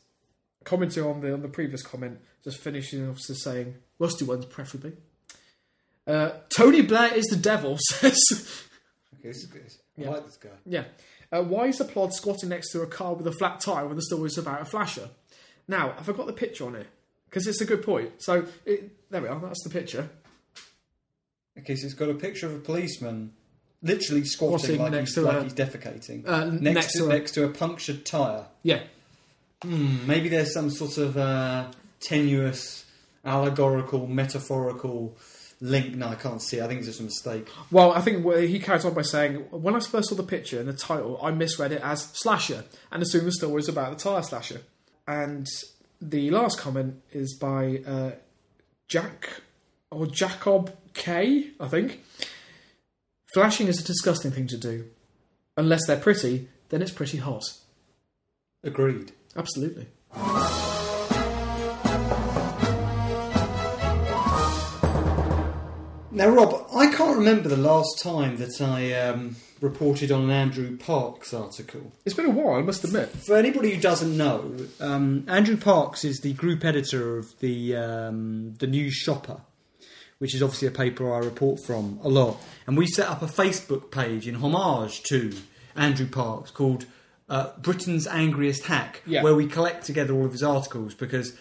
[0.65, 4.93] commenting on the on the previous comment, just finishing off saying, "Rusty ones preferably."
[6.07, 8.63] Uh, Tony Blair is the devil says.
[9.19, 9.63] Okay, this is good.
[9.99, 10.11] I Yeah.
[10.11, 10.51] like this guy.
[10.65, 10.85] Yeah.
[11.33, 13.97] Uh, why is the plod squatting next to a car with a flat tyre when
[13.97, 15.09] the story is about a flasher?
[15.69, 16.87] Now, have I got the picture on it?
[17.29, 18.23] Because it's a good point.
[18.23, 19.41] So, it, there we are.
[19.41, 20.09] That's the picture.
[21.59, 23.33] Okay, so it's got a picture of a policeman
[23.83, 26.99] literally squatting Squatting like, next he's, to like a- he's defecating Uh, next, next to,
[26.99, 28.47] to a- next to a punctured tyre.
[28.63, 28.83] Yeah.
[29.63, 32.85] Hmm, maybe there's some sort of uh, tenuous,
[33.25, 35.17] allegorical, metaphorical
[35.61, 35.95] link.
[35.95, 36.59] No, I can't see.
[36.59, 36.63] it.
[36.65, 37.49] I think it's just a mistake.
[37.71, 40.69] Well, I think he carries on by saying, when I first saw the picture and
[40.69, 44.23] the title, I misread it as slasher and assumed the story was about the tyre
[44.23, 44.61] slasher.
[45.07, 45.47] And
[46.01, 48.13] the last comment is by uh,
[48.89, 49.41] Jack
[49.91, 52.03] or Jacob K, I think.
[53.35, 54.87] Flashing is a disgusting thing to do.
[55.57, 57.45] Unless they're pretty, then it's pretty hot.
[58.63, 59.13] Agreed.
[59.37, 59.87] Absolutely.
[66.17, 70.79] Now, Rob, I can't remember the last time that I um, reported on an Andrew
[70.79, 71.93] Parks article.
[72.07, 73.11] It's been a while, I must admit.
[73.11, 78.55] For anybody who doesn't know, um, Andrew Parks is the group editor of the um,
[78.55, 79.43] the News Shopper,
[80.17, 82.39] which is obviously a paper I report from a lot.
[82.67, 85.35] And we set up a Facebook page in homage to
[85.75, 86.87] Andrew Parks called
[87.29, 89.23] uh, Britain's Angriest Hack, Yeah.
[89.23, 91.37] where we collect together all of his articles because.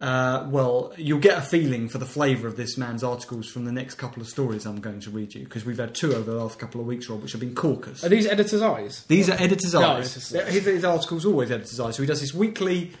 [0.00, 3.72] Uh, well, you'll get a feeling for the flavour of this man's articles from the
[3.72, 6.36] next couple of stories I'm going to read you because we've had two over the
[6.36, 8.04] last couple of weeks, Rob, which have been caucus.
[8.04, 9.04] Are these editor's eyes?
[9.06, 10.16] These are editor's No, eyes.
[10.32, 10.54] editor's.
[10.54, 11.96] His, his article's always editor's eyes.
[11.96, 12.92] So he does this weekly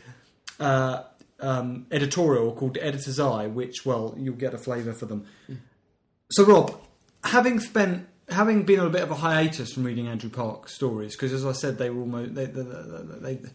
[0.58, 1.04] uh,
[1.38, 5.24] um, editorial called Editor's Eye, which, well, you'll get a flavour for them.
[6.32, 6.80] So, Rob,
[7.22, 11.14] having spent, having been on a bit of a hiatus from reading Andrew Park's stories,
[11.14, 13.48] because as I said, they were almost they they, they, they,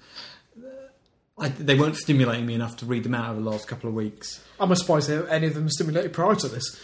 [1.37, 3.95] I, they weren't stimulating me enough to read them out over the last couple of
[3.95, 4.43] weeks.
[4.59, 6.79] I'm surprised that any of them stimulated prior to this.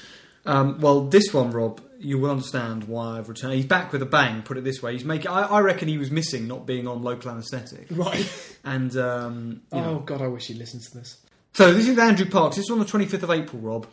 [0.45, 3.53] Um, well, this one, Rob, you will understand why I've returned.
[3.53, 4.41] He's back with a bang.
[4.41, 5.27] Put it this way, he's making.
[5.29, 8.27] I, I reckon he was missing not being on local anaesthetic, Right.
[8.63, 9.99] and um, oh, know.
[9.99, 11.17] God, I wish he listened to this.
[11.53, 12.55] So this is Andrew Parks.
[12.55, 13.87] This is on the twenty fifth of April, Rob.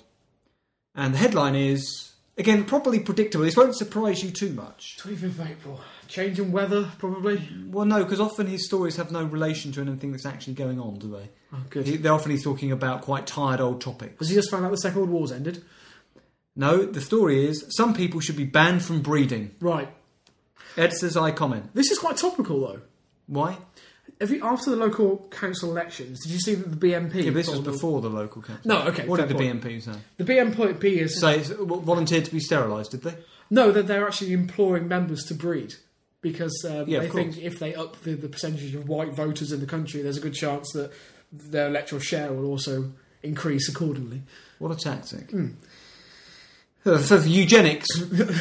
[0.95, 2.06] And the headline is,
[2.37, 3.45] again, probably predictable.
[3.45, 4.99] This won't surprise you too much.
[5.01, 5.81] 25th of April.
[6.09, 7.49] Changing weather, probably.
[7.69, 10.99] Well, no, because often his stories have no relation to anything that's actually going on,
[10.99, 11.29] do they?
[11.53, 11.87] Oh, good.
[11.87, 14.19] He, they're often he's talking about quite tired old topics.
[14.19, 15.65] Has he just found out the Second World War's ended?
[16.55, 19.55] No, the story is some people should be banned from breeding.
[19.61, 19.89] Right.
[20.77, 21.71] Editor's eye comment.
[21.75, 22.81] This is quite topical, though.
[23.27, 23.59] Why?
[24.21, 27.25] Have you, after the local council elections, did you see that the BNP?
[27.25, 28.63] Yeah, this was before the local council.
[28.67, 29.07] No, okay.
[29.07, 29.63] What did the point.
[29.63, 29.93] BNP say?
[30.17, 33.15] The BNP is Say w- volunteered to be sterilised, did they?
[33.51, 35.75] no, that they're actually imploring members to breed
[36.23, 39.61] because um, Yeah, they think if they up the, the percentage of white voters in
[39.61, 40.91] the country, there's a good chance that
[41.31, 44.23] their electoral share will also increase accordingly.
[44.59, 45.31] What a tactic.
[45.35, 47.87] Uh, So for eugenics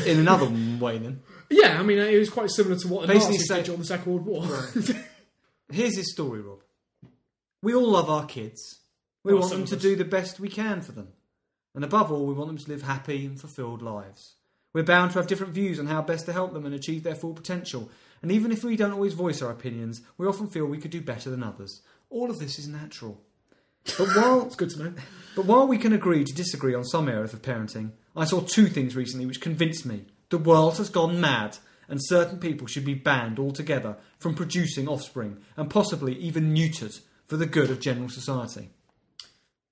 [0.06, 0.46] in another
[0.80, 1.22] way, then.
[1.48, 3.80] Yeah, I mean, it was quite similar to what the Basically Nazis say- did during
[3.82, 4.44] the Second World War.
[5.71, 6.62] Here's his story, Rob.
[7.62, 8.80] We all love our kids.
[9.23, 9.82] We Well, want them to us.
[9.82, 11.10] do the best we can for them.
[11.73, 14.36] And above all, we want them to live happy and fulfilled lives.
[14.73, 17.15] We're bound to have different views on how best to help them and achieve their
[17.15, 17.89] full potential.
[18.21, 21.01] And even if we don't always voice our opinions, we often feel we could do
[21.01, 21.82] better than others.
[22.10, 23.21] All of this is natural.
[23.97, 24.93] But while it's good to know.
[25.36, 28.67] But while we can agree to disagree on some areas of parenting, I saw two
[28.67, 32.93] things recently which convinced me the world has gone mad and certain people should be
[32.93, 38.69] banned altogether from producing offspring and possibly even neutered for the good of general society.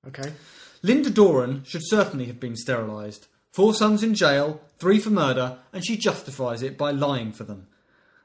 [0.07, 0.33] Okay.
[0.81, 3.27] Linda Doran should certainly have been sterilised.
[3.51, 7.67] Four sons in jail, three for murder, and she justifies it by lying for them.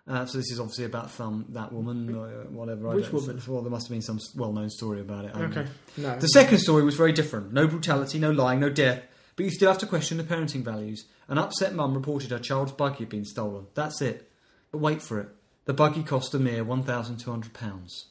[0.09, 2.89] Uh, so this is obviously about some that woman, or whatever.
[2.89, 3.41] I Which woman?
[3.47, 5.37] Well, there must have been some well-known story about it.
[5.37, 5.43] Know.
[5.45, 5.67] Okay.
[5.99, 6.19] No.
[6.19, 7.53] The second story was very different.
[7.53, 9.03] No brutality, no lying, no death.
[9.39, 11.05] But you still have to question the parenting values.
[11.29, 13.69] An upset mum reported her child's buggy had been stolen.
[13.75, 14.29] That's it.
[14.73, 15.29] But wait for it.
[15.65, 18.05] The buggy cost a mere £1,200.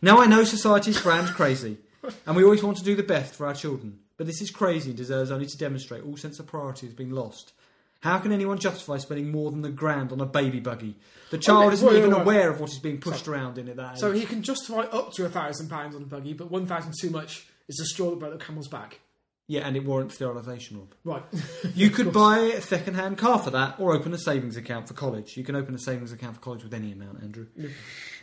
[0.00, 1.76] Now I know society's brand crazy,
[2.24, 3.98] and we always want to do the best for our children.
[4.16, 7.10] But this is crazy and deserves only to demonstrate all sense of priority has been
[7.10, 7.52] lost.
[8.00, 10.96] How can anyone justify spending more than a grand on a baby buggy?
[11.28, 13.76] The child isn't wait, even wait, aware of what is being pushed around in it
[13.76, 16.64] that So he can justify up to a thousand pounds on the buggy, but one
[16.64, 19.00] thousand too much is the straw that broke the camel's back.
[19.48, 20.94] Yeah, and it warrants sterilisation, Rob.
[21.04, 21.22] Right.
[21.74, 25.36] You could buy a second-hand car for that, or open a savings account for college.
[25.36, 27.46] You can open a savings account for college with any amount, Andrew.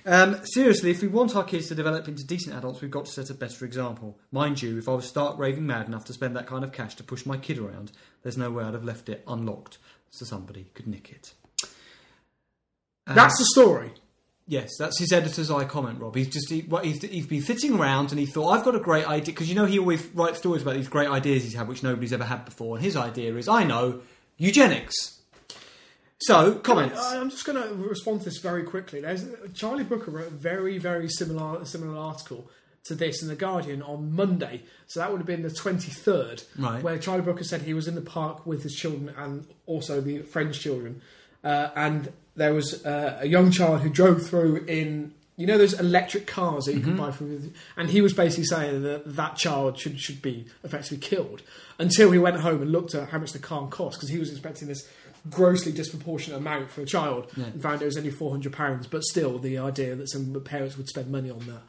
[0.06, 3.12] Um, seriously, if we want our kids to develop into decent adults, we've got to
[3.12, 4.18] set a better example.
[4.32, 6.96] Mind you, if I was stark raving mad enough to spend that kind of cash
[6.96, 7.92] to push my kid around,
[8.24, 9.78] there's no way I'd have left it unlocked
[10.10, 11.34] so somebody could nick it.
[13.08, 13.94] Uh, That's the story.
[14.54, 16.16] Yes, that's his editor's eye comment, Rob.
[16.16, 18.80] He's just he, what, he's, he's been sitting around and he thought, I've got a
[18.80, 21.68] great idea because you know he always writes stories about these great ideas he's had
[21.68, 22.76] which nobody's ever had before.
[22.76, 24.02] And his idea is, I know,
[24.38, 25.22] eugenics.
[26.20, 27.00] So comments.
[27.00, 29.02] I, I'm just going to respond to this very quickly.
[29.02, 32.50] There's Charlie Brooker wrote a very, very similar similar article
[32.86, 34.62] to this in the Guardian on Monday.
[34.88, 36.84] So that would have been the 23rd, Right.
[36.84, 40.20] where Charlie Brooker said he was in the park with his children and also the
[40.20, 41.02] friends' children,
[41.44, 45.13] uh, and there was uh, a young child who drove through in.
[45.36, 48.84] You know those electric cars that you can buy from, and he was basically saying
[48.84, 51.41] that that child should should be effectively killed
[51.80, 54.30] until he went home and looked at how much the car cost because he was
[54.30, 54.88] expecting this
[55.32, 57.46] grossly disproportionate amount for a child Yeah.
[57.46, 58.86] and found it was only four hundred pounds.
[58.86, 61.63] But still, the idea that some parents would spend money on that,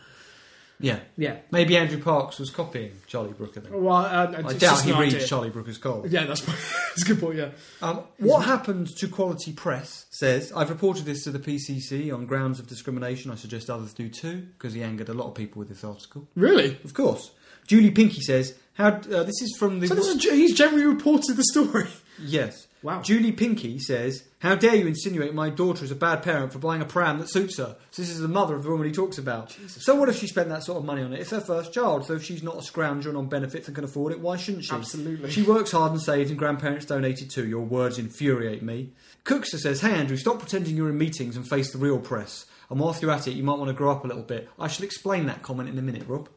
[0.84, 1.00] yeah.
[1.16, 1.36] yeah.
[1.50, 3.82] Maybe Andrew Parks was copying Charlie Brooker then.
[3.82, 5.26] Well, uh, I it's doubt he reads idea.
[5.26, 6.08] Charlie Brooker's column.
[6.10, 7.36] Yeah, that's, that's a good point.
[7.36, 7.50] Yeah.
[7.80, 12.58] Um, what happened to Quality Press says, I've reported this to the PCC on grounds
[12.60, 13.30] of discrimination.
[13.30, 16.28] I suggest others do too, because he angered a lot of people with this article.
[16.36, 16.78] Really?
[16.84, 17.30] Of course.
[17.66, 19.86] Julie Pinky says, how, uh, this is from the.
[19.86, 21.86] So this is, he's generally reported the story.
[22.20, 22.66] yes.
[22.84, 23.00] Wow.
[23.00, 26.82] Julie Pinky says, How dare you insinuate my daughter is a bad parent for buying
[26.82, 27.76] a pram that suits her?
[27.90, 29.56] So this is the mother of the woman he talks about.
[29.68, 31.20] So what if she spent that sort of money on it?
[31.20, 33.84] It's her first child, so if she's not a scrounger and on benefits and can
[33.84, 34.74] afford it, why shouldn't she?
[34.74, 35.30] Absolutely.
[35.30, 37.48] She works hard and saves, and grandparents donated too.
[37.48, 38.92] Your words infuriate me.
[39.24, 42.44] Cookster says, Hey Andrew, stop pretending you're in meetings and face the real press.
[42.68, 44.50] And whilst you're at it, you might want to grow up a little bit.
[44.58, 46.28] I shall explain that comment in a minute, Rob.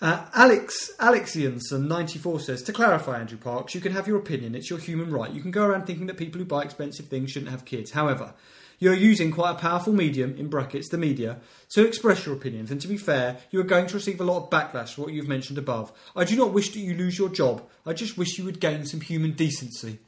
[0.00, 4.54] Uh, Alex Alexianson ninety four says to clarify, Andrew Parks, you can have your opinion.
[4.54, 5.32] It's your human right.
[5.32, 7.90] You can go around thinking that people who buy expensive things shouldn't have kids.
[7.90, 8.32] However,
[8.78, 12.70] you're using quite a powerful medium in brackets, the media, to express your opinions.
[12.70, 15.12] And to be fair, you are going to receive a lot of backlash for what
[15.12, 15.90] you've mentioned above.
[16.14, 17.68] I do not wish that you lose your job.
[17.84, 19.98] I just wish you would gain some human decency.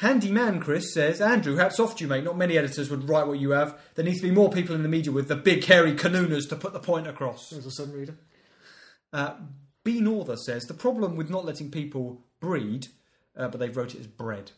[0.00, 2.24] Handy man Chris says, Andrew, hats off to you, mate.
[2.24, 3.78] Not many editors would write what you have.
[3.94, 6.56] There needs to be more people in the media with the big hairy canooners to
[6.56, 7.50] put the point across.
[7.50, 8.16] There's a sun reader.
[9.16, 9.34] Uh,
[9.82, 10.00] B.
[10.00, 12.88] Norther says the problem with not letting people breed,
[13.34, 14.50] uh, but they wrote it as bread,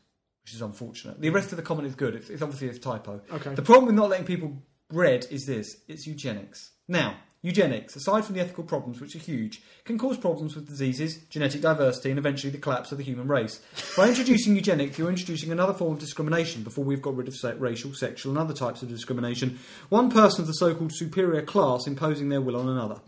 [0.42, 1.21] which is unfortunate.
[1.21, 2.16] The rest of the comment is good.
[2.16, 3.21] It's, it's obviously a typo.
[3.33, 3.55] Okay.
[3.55, 6.73] The problem with not letting people breed is this: it's eugenics.
[6.88, 11.18] Now, Eugenics, aside from the ethical problems, which are huge, can cause problems with diseases,
[11.31, 13.61] genetic diversity, and eventually the collapse of the human race.
[13.96, 17.94] By introducing eugenics, you're introducing another form of discrimination before we've got rid of racial,
[17.94, 19.61] sexual, and other types of discrimination.
[19.88, 23.01] One person of the so called superior class imposing their will on another.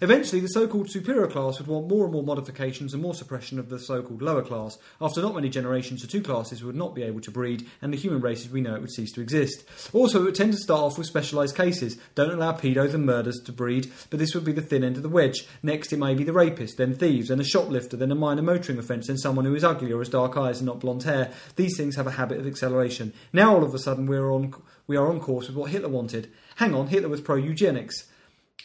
[0.00, 3.58] Eventually, the so called superior class would want more and more modifications and more suppression
[3.58, 4.78] of the so called lower class.
[5.00, 7.98] After not many generations, the two classes would not be able to breed, and the
[7.98, 9.64] human race as we know it would cease to exist.
[9.92, 11.98] Also, it would tend to start off with specialised cases.
[12.14, 13.71] Don't allow pedos and murders to breed,
[14.10, 15.46] but this would be the thin end of the wedge.
[15.62, 18.78] Next, it may be the rapist, then thieves, then a shoplifter, then a minor motoring
[18.78, 21.32] offence, then someone who is ugly or has dark eyes and not blonde hair.
[21.56, 23.12] These things have a habit of acceleration.
[23.32, 24.54] Now, all of a sudden, we're on
[24.86, 26.30] we are on course with what Hitler wanted.
[26.56, 28.08] Hang on, Hitler was pro eugenics.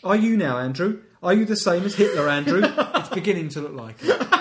[0.04, 1.02] Are you now, Andrew?
[1.24, 2.62] Are you the same as Hitler, Andrew?
[2.66, 4.28] it's beginning to look like it.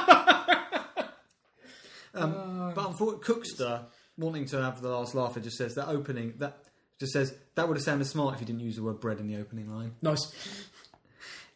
[2.16, 3.84] Um, but unfortunately, Cookster,
[4.16, 6.65] wanting to have the last laugh, it just says that opening that
[6.98, 9.26] just says that would have sounded smart if you didn't use the word bread in
[9.26, 9.92] the opening line.
[10.02, 10.32] Nice.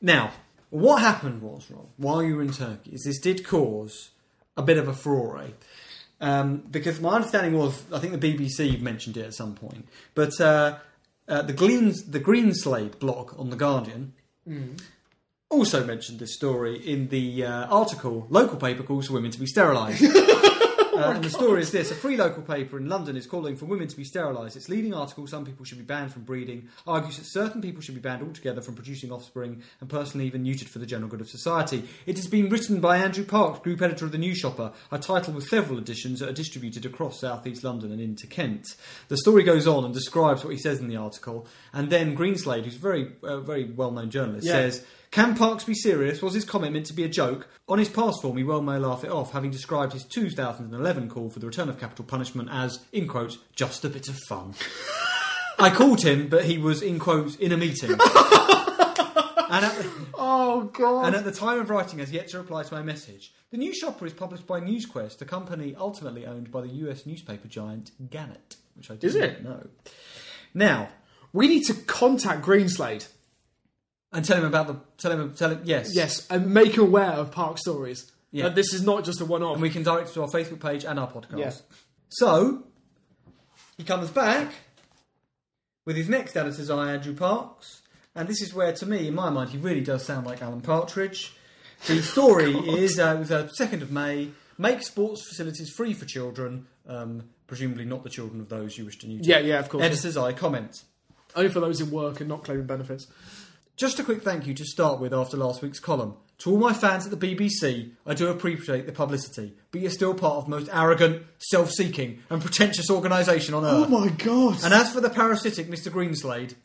[0.01, 0.33] Now,
[0.71, 4.11] what happened was, Rob, while you were in Turkey, is this did cause
[4.57, 5.49] a bit of a furore.
[6.21, 10.39] Um, because my understanding was, I think the BBC mentioned it at some point, but
[10.41, 10.79] uh,
[11.29, 14.13] uh, the, Green, the Greenslade blog on The Guardian
[15.49, 19.47] also mentioned this story in the uh, article Local Paper Calls for Women to be
[19.47, 20.03] Sterilised.
[21.01, 23.65] Uh, and the story is this: a free local paper in London is calling for
[23.67, 24.57] women to be sterilised.
[24.57, 27.95] Its leading article, "Some people should be banned from breeding," argues that certain people should
[27.95, 31.29] be banned altogether from producing offspring, and personally even neutered for the general good of
[31.29, 31.85] society.
[32.07, 35.35] It has been written by Andrew Parks, group editor of the News Shopper, a title
[35.35, 38.67] with several editions that are distributed across South East London and into Kent.
[39.09, 42.65] The story goes on and describes what he says in the article, and then Greenslade,
[42.65, 44.53] who's a very, uh, very well-known journalist, Yeah.
[44.53, 44.85] says.
[45.11, 46.23] Can Parks be serious?
[46.23, 47.49] Was his comment meant to be a joke?
[47.69, 51.29] On his past form, he well may laugh it off, having described his 2011 call
[51.31, 54.55] for the return of capital punishment as, in quotes, just a bit of fun.
[55.59, 57.91] I called him, but he was, in quotes, in a meeting.
[58.01, 61.07] and, at the, Oh god.
[61.07, 63.33] and at the time of writing, has yet to reply to my message.
[63.51, 67.49] The News Shopper is published by NewsQuest, a company ultimately owned by the US newspaper
[67.49, 69.43] giant Gannett, which I did Is it?
[69.43, 69.67] know.
[70.55, 70.89] Now,
[71.33, 73.09] we need to contact Greenslade.
[74.13, 77.13] And tell him about the tell him tell him yes Yes, and make him aware
[77.13, 78.11] of Park stories.
[78.33, 78.45] Yeah.
[78.45, 79.55] That this is not just a one-off.
[79.55, 81.39] and we can direct it to our Facebook page and our podcast.
[81.39, 81.53] Yeah.
[82.11, 82.63] So
[83.77, 84.53] he comes back
[85.85, 87.83] with his next editor's eye, Andrew Parks,
[88.15, 90.61] and this is where, to me, in my mind, he really does sound like Alan
[90.61, 91.35] Partridge.
[91.87, 94.29] The story is uh, it was uh, second of May.
[94.59, 98.99] Make sports facilities free for children, um, presumably not the children of those you wish
[98.99, 99.29] to neuter.
[99.29, 99.83] yeah, yeah, of course.
[99.83, 100.83] Editor's eye comment.
[101.35, 103.07] Only for those in work and not claiming benefits.
[103.81, 106.15] Just a quick thank you to start with after last week's column.
[106.41, 110.13] To all my fans at the BBC, I do appreciate the publicity, but you're still
[110.13, 113.87] part of the most arrogant, self seeking, and pretentious organisation on oh earth.
[113.91, 114.63] Oh my god.
[114.65, 115.91] And as for the parasitic Mr.
[115.91, 116.57] Greenslade,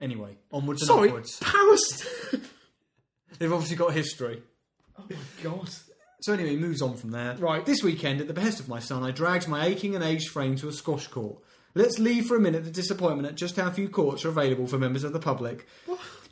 [0.00, 1.38] anyway, onwards and Sorry, upwards.
[1.38, 2.08] Paris.
[3.38, 4.42] They've obviously got history.
[4.98, 5.70] oh my god.
[6.22, 7.36] So anyway, moves on from there.
[7.36, 7.64] Right.
[7.64, 10.56] This weekend, at the behest of my son, I dragged my aching and aged frame
[10.56, 11.38] to a squash court.
[11.76, 14.76] Let's leave for a minute the disappointment at just how few courts are available for
[14.76, 15.66] members of the public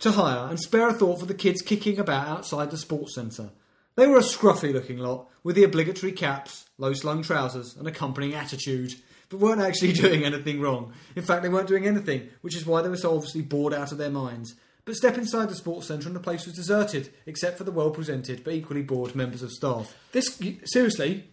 [0.00, 3.50] to hire and spare a thought for the kids kicking about outside the sports centre.
[3.96, 8.34] They were a scruffy looking lot, with the obligatory caps, low slung trousers, and accompanying
[8.34, 8.94] attitude,
[9.28, 10.92] but weren't actually doing anything wrong.
[11.16, 13.92] In fact, they weren't doing anything, which is why they were so obviously bored out
[13.92, 14.54] of their minds.
[14.84, 17.90] But step inside the sports centre and the place was deserted, except for the well
[17.90, 19.94] presented but equally bored members of staff.
[20.12, 21.28] This seriously,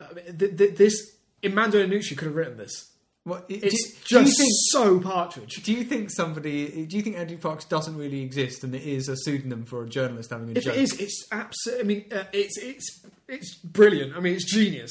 [0.00, 2.90] I mean, th- th- this Armando Iannucci could have written this.
[3.26, 4.50] Well, do, It's do just think?
[4.70, 5.62] so Partridge.
[5.62, 6.86] Do you think somebody?
[6.86, 9.88] Do you think Andrew Parks doesn't really exist, and it is a pseudonym for a
[9.88, 10.74] journalist having a If joke?
[10.74, 11.84] it is, it's absolutely.
[11.84, 14.16] I mean, uh, it's it's it's brilliant.
[14.16, 14.90] I mean, it's genius.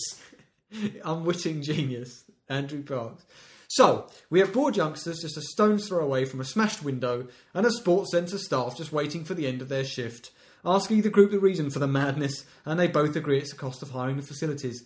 [1.03, 3.25] unwitting genius, Andrew Parks.
[3.67, 7.65] So, we have bored youngsters just a stone's throw away from a smashed window and
[7.65, 10.31] a sports centre staff just waiting for the end of their shift.
[10.65, 13.81] Asking the group the reason for the madness, and they both agree it's the cost
[13.81, 14.83] of hiring the facilities.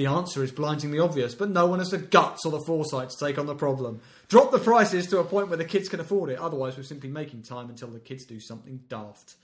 [0.00, 3.22] The answer is blindingly obvious, but no one has the guts or the foresight to
[3.22, 4.00] take on the problem.
[4.28, 7.10] Drop the prices to a point where the kids can afford it, otherwise, we're simply
[7.10, 9.34] making time until the kids do something daft.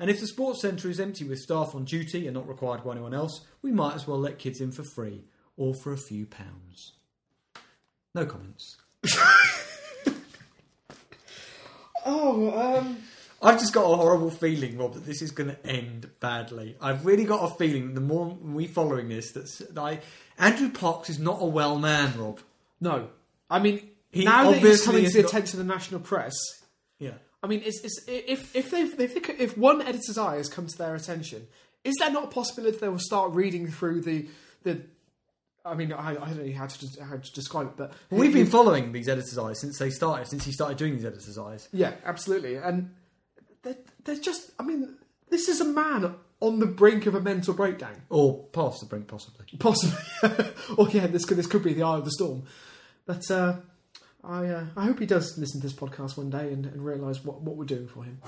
[0.00, 2.90] And if the sports centre is empty with staff on duty and not required by
[2.90, 5.22] anyone else, we might as well let kids in for free
[5.56, 6.94] or for a few pounds.
[8.12, 8.78] No comments.
[12.04, 12.98] Oh, um,
[13.42, 16.76] I've just got a horrible feeling, Rob, that this is going to end badly.
[16.80, 20.00] I've really got a feeling the more we following this, that I,
[20.38, 22.40] Andrew Parks is not a well man, Rob.
[22.80, 23.08] no.
[23.50, 26.32] I mean, He now that he's coming to the not- attention of the national press,
[26.98, 27.14] Yeah.
[27.42, 30.78] I mean, it's, it's, if if they if, if one editor's eye has come to
[30.78, 31.48] their attention,
[31.84, 34.28] is there not a possibility they will start reading through the
[34.62, 34.80] the?
[35.64, 38.46] I mean, I, I don't know how to how to describe it, but We've been
[38.46, 41.68] following these editors' eyes since they started, since he started doing these editors' eyes.
[41.72, 42.90] yeah, absolutely, and
[43.62, 44.50] they're, they're just.
[44.58, 44.96] I mean,
[45.30, 48.02] this is a man on the brink of a mental breakdown.
[48.08, 49.46] Or past the brink, possibly.
[49.58, 49.98] Possibly.
[50.76, 52.44] or yeah, this could this could be the eye of the storm.
[53.06, 53.56] But uh,
[54.24, 57.24] I uh, I hope he does listen to this podcast one day and, and realise
[57.24, 58.18] what, what we're doing for him.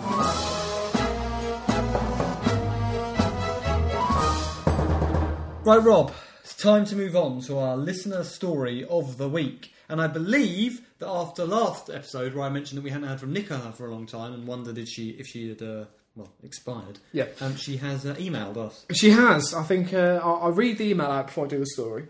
[5.65, 6.13] Right, Rob,
[6.43, 9.74] it's time to move on to our listener story of the week.
[9.89, 13.33] And I believe that after last episode, where I mentioned that we hadn't heard from
[13.33, 15.85] Nicola for a long time and wondered if she if she had uh,
[16.17, 17.27] well expired, Yeah.
[17.41, 18.87] um, she has uh, emailed us.
[18.95, 19.53] She has.
[19.55, 22.09] I think uh, I'll, I'll read the email out before I do the story.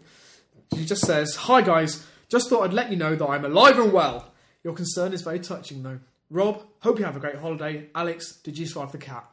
[0.76, 3.92] She just says, "Hi guys, just thought I'd let you know that I'm alive and
[3.92, 4.30] well.
[4.62, 5.98] Your concern is very touching, though.
[6.30, 7.88] Rob, hope you have a great holiday.
[7.94, 9.24] Alex, did you survive the cat?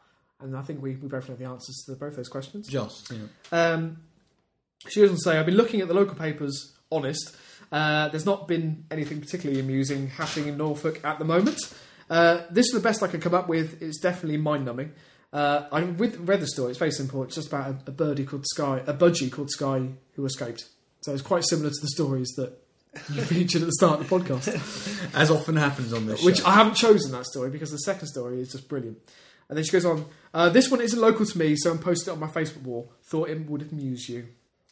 [0.41, 2.67] And I think we, we both know the answers to both those questions.
[2.67, 3.29] Just, know.
[3.51, 3.97] Um,
[4.89, 7.35] she doesn't say, I've been looking at the local papers, honest.
[7.71, 11.59] Uh, there's not been anything particularly amusing happening in Norfolk at the moment.
[12.09, 13.81] Uh, this is the best I could come up with.
[13.81, 14.91] It's definitely mind numbing.
[15.31, 16.71] Uh, I with, read the story.
[16.71, 17.23] It's very simple.
[17.23, 20.65] It's just about a, a birdie called Sky, a budgie called Sky who escaped.
[21.01, 22.57] So it's quite similar to the stories that
[23.13, 26.47] you featured at the start of the podcast As often happens on this which show.
[26.47, 28.97] I haven't chosen that story because the second story is just brilliant.
[29.47, 32.11] And then she goes on, uh, this one isn't local to me, so I'm posting
[32.11, 32.91] it on my Facebook wall.
[33.03, 34.27] Thought it would amuse you.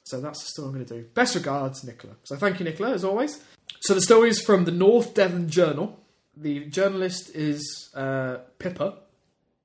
[0.09, 1.07] So that's the story I'm going to do.
[1.13, 2.15] Best regards, Nicola.
[2.23, 3.43] So thank you, Nicola, as always.
[3.81, 5.99] So the story is from the North Devon Journal.
[6.35, 8.97] The journalist is uh, Pippa.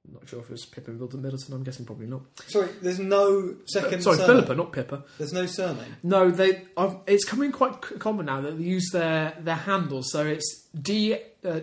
[0.06, 1.54] I'm not sure if it's Pippa Middleton.
[1.54, 2.20] I'm guessing probably not.
[2.46, 4.36] Sorry, there's no second Sorry, surname.
[4.36, 5.04] Philippa, not Pippa.
[5.16, 5.96] There's no surname.
[6.02, 6.64] No, they.
[6.76, 10.12] I've, it's coming quite common now that they use their their handles.
[10.12, 11.60] So it's D uh,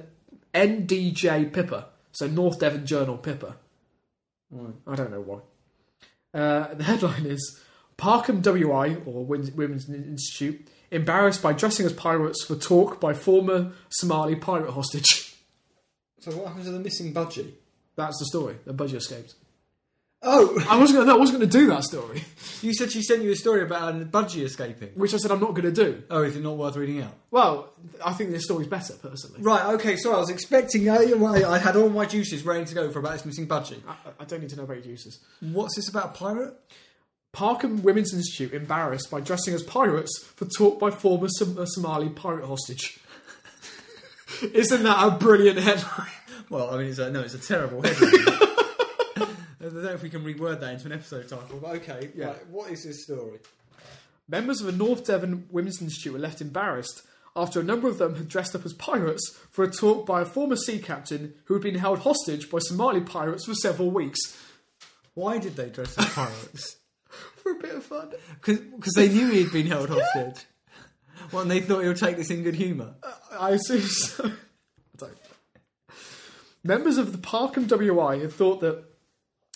[0.55, 1.89] NDJ Pippa.
[2.13, 3.57] So North Devon Journal Pippa.
[4.49, 4.73] Right.
[4.87, 5.39] I don't know why.
[6.33, 7.61] Uh, the headline is
[8.01, 14.35] Parkham WI or Women's Institute embarrassed by dressing as pirates for talk by former Somali
[14.35, 15.27] pirate hostage.
[16.19, 17.51] So what happens to the missing budgie?
[17.95, 18.55] That's the story.
[18.63, 19.33] The budgie escaped.
[20.21, 20.99] Oh, I wasn't.
[20.99, 22.23] Gonna, no, I wasn't going to do that story,
[22.61, 24.89] you said she sent you a story about a budgie escaping.
[24.89, 26.03] which I said I'm not going to do.
[26.11, 27.15] Oh, is it not worth reading out?
[27.31, 27.73] Well,
[28.05, 29.41] I think this story's better personally.
[29.41, 32.75] Right, okay, So I was expecting, uh, I, I had all my juices ready to
[32.75, 33.81] go for about this missing budgie.
[33.87, 35.17] I, I don't need to know about your uses.
[35.39, 36.53] What's this about a pirate?
[37.33, 42.09] Parkham Women's Institute embarrassed by dressing as pirates for talk by former Som- uh, Somali
[42.09, 42.99] pirate hostage.
[44.53, 46.07] Isn't that a brilliant headline?
[46.49, 48.11] Well, I mean, it's a, no, it's a terrible headline.
[49.61, 52.27] I don't know if we can reword that into an episode title, but okay, Yeah.
[52.27, 53.39] right, what is this story?
[54.27, 57.03] Members of the North Devon Women's Institute were left embarrassed
[57.35, 60.25] after a number of them had dressed up as pirates for a talk by a
[60.25, 64.19] former sea captain who had been held hostage by Somali pirates for several weeks.
[65.13, 66.77] Why did they dress as pirates?
[67.43, 68.11] For a bit of fun.
[68.45, 70.45] Because they knew he'd been held hostage.
[71.31, 72.93] Well, and they thought he would take this in good humour.
[73.03, 74.31] Uh, I assume so.
[74.97, 75.17] Don't.
[76.63, 78.83] Members of the Parkham WI had thought that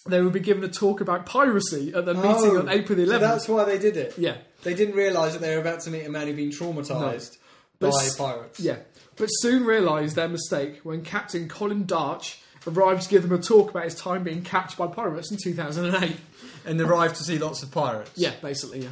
[0.07, 3.03] they would be given a talk about piracy at the meeting oh, on April the
[3.03, 3.21] Oh, so 11th.
[3.21, 4.17] that's why they did it.
[4.17, 7.37] yeah, They didn't realise that they were about to meet a man who'd been traumatised
[7.79, 8.59] But by s- pirates.
[8.59, 8.77] yeah.
[9.17, 12.37] But soon realised their mistake when Captain Colin Darch
[12.67, 16.15] arrived to give them a talk about his time being captured by pirates in 2008.
[16.65, 18.11] And arrived to see lots of pirates.
[18.15, 18.89] Yeah, basically, yeah.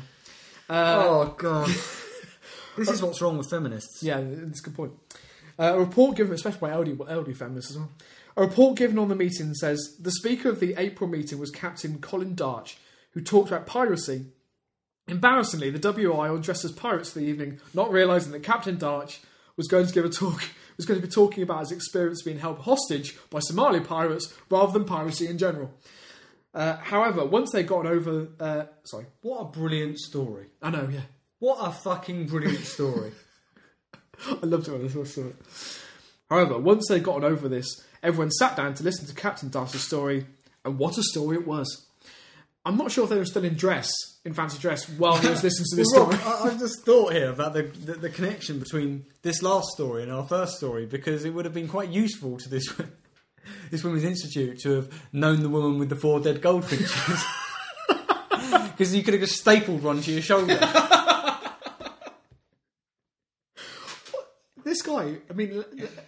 [0.69, 1.67] Uh, Oh, God.
[2.77, 4.03] this is what's wrong with feminists.
[4.03, 4.93] Yeah, that's a good point.
[5.57, 7.91] Uh, a report given, especially by elderly, elderly feminists as well.
[8.35, 11.99] A report given on the meeting says the speaker of the April meeting was Captain
[11.99, 12.75] Colin Darch,
[13.11, 14.25] who talked about piracy.
[15.07, 19.19] Embarrassingly, the WI all dressed as pirates for the evening, not realising that Captain Darch
[19.57, 20.43] was going to give a talk,
[20.77, 24.71] was going to be talking about his experience being held hostage by Somali pirates rather
[24.71, 25.71] than piracy in general.
[26.53, 30.47] Uh, however, once they got over, uh, sorry, What a brilliant story.
[30.61, 31.01] I know, yeah,
[31.39, 33.11] What a fucking brilliant story.
[34.29, 35.35] I loved it when I first saw it.
[36.29, 40.25] However, once they'd gotten over this, everyone sat down to listen to Captain Darch's story,
[40.63, 41.87] and what a story it was.
[42.65, 43.91] I'm not sure if they were still in dress,
[44.23, 46.33] in fancy dress, while he was listening to this Well, Rob, story.
[46.33, 50.11] I, I've just thought here about the, the, the connection between this last story and
[50.11, 52.65] our first story because it would have been quite useful to this
[53.71, 56.91] this Women's Institute to have known the woman with the four dead goldfinches.
[58.73, 60.57] Because you could have just stapled one to your shoulder.
[64.73, 65.63] This guy, I mean,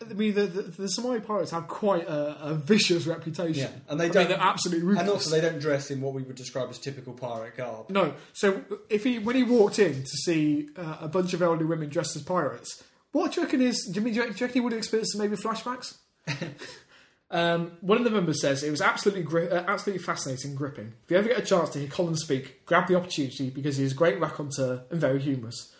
[0.09, 3.61] I mean, the, the, the Somali pirates have quite a, a vicious reputation.
[3.61, 5.01] Yeah, and they I don't- they're absolutely ruthless.
[5.01, 7.91] and also, they don't dress in what we would describe as typical pirate garb.
[7.91, 11.65] No, so if he when he walked in to see uh, a bunch of elderly
[11.65, 13.85] women dressed as pirates, what do you reckon is?
[13.93, 15.97] Do you, mean, do you reckon he would have experienced some maybe flashbacks?
[17.31, 20.93] um, one of the members says it was absolutely gri- uh, absolutely fascinating, and gripping.
[21.05, 23.83] If you ever get a chance to hear Colin speak, grab the opportunity because he
[23.83, 25.71] is a great raconteur and very humorous.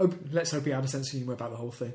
[0.00, 1.92] Hope, let's hope he had a sense of humour about the whole thing.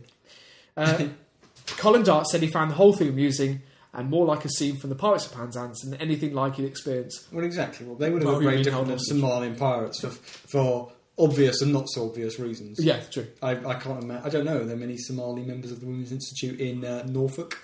[0.77, 1.07] Uh,
[1.77, 3.61] Colin Darch said he found the whole thing amusing
[3.93, 7.27] and more like a scene from the Pirates of Penzance than anything like you'd experience.
[7.31, 7.85] Well, exactly.
[7.85, 11.73] Well, they would have Well, looked very different than Somalian pirates for, for obvious and
[11.73, 12.79] not so obvious reasons.
[12.81, 13.27] Yeah, true.
[13.41, 14.25] I, I can't imagine.
[14.25, 14.61] I don't know.
[14.61, 17.59] Are there many Somali members of the Women's Institute in uh, Norfolk?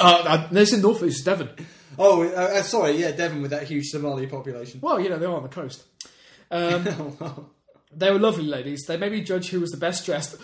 [0.00, 1.50] Uh, uh, there's in Norfolk, it's Devon.
[1.98, 2.92] oh, uh, uh, sorry.
[2.96, 4.80] Yeah, Devon with that huge Somali population.
[4.82, 5.84] Well, you know, they are on the coast.
[6.50, 7.16] Um,
[7.94, 8.84] they were lovely ladies.
[8.86, 10.36] They made me judge who was the best dressed.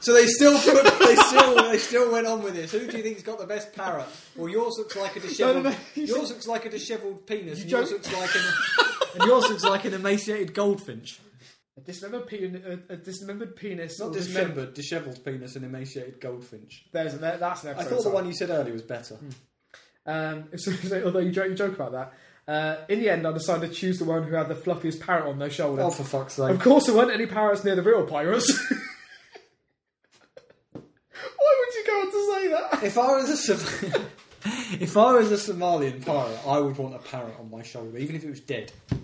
[0.00, 2.72] So they still put, they still they still went on with this.
[2.72, 4.06] Who do you think's got the best parrot?
[4.34, 5.64] Well, yours looks like a dishevelled.
[5.64, 6.02] No, no, no.
[6.02, 7.58] Yours looks like a dishevelled penis.
[7.58, 8.42] You And yours looks like an
[9.20, 11.20] and yours looks like an emaciated goldfinch.
[11.76, 14.00] A dismembered, pen, a, a dismembered penis.
[14.00, 16.86] Not dismembered, dishevelled penis and emaciated goldfinch.
[16.92, 19.18] There's, there, that's an I thought the one you said earlier was better.
[20.06, 22.14] Um, so, so- although you joke, you joke about that,
[22.50, 25.28] uh, in the end, I decided to choose the one who had the fluffiest parrot
[25.28, 25.82] on their shoulder.
[25.82, 26.50] Oh, for fuck's sake!
[26.50, 28.50] Of course, there weren't any parrots near the real pirates.
[30.72, 32.82] Why would you go on to say that?
[32.82, 34.02] If I was a Som-
[34.80, 38.16] if I was a Somalian pirate, I would want a parrot on my shoulder, even
[38.16, 38.72] if it was dead.
[38.88, 38.96] Do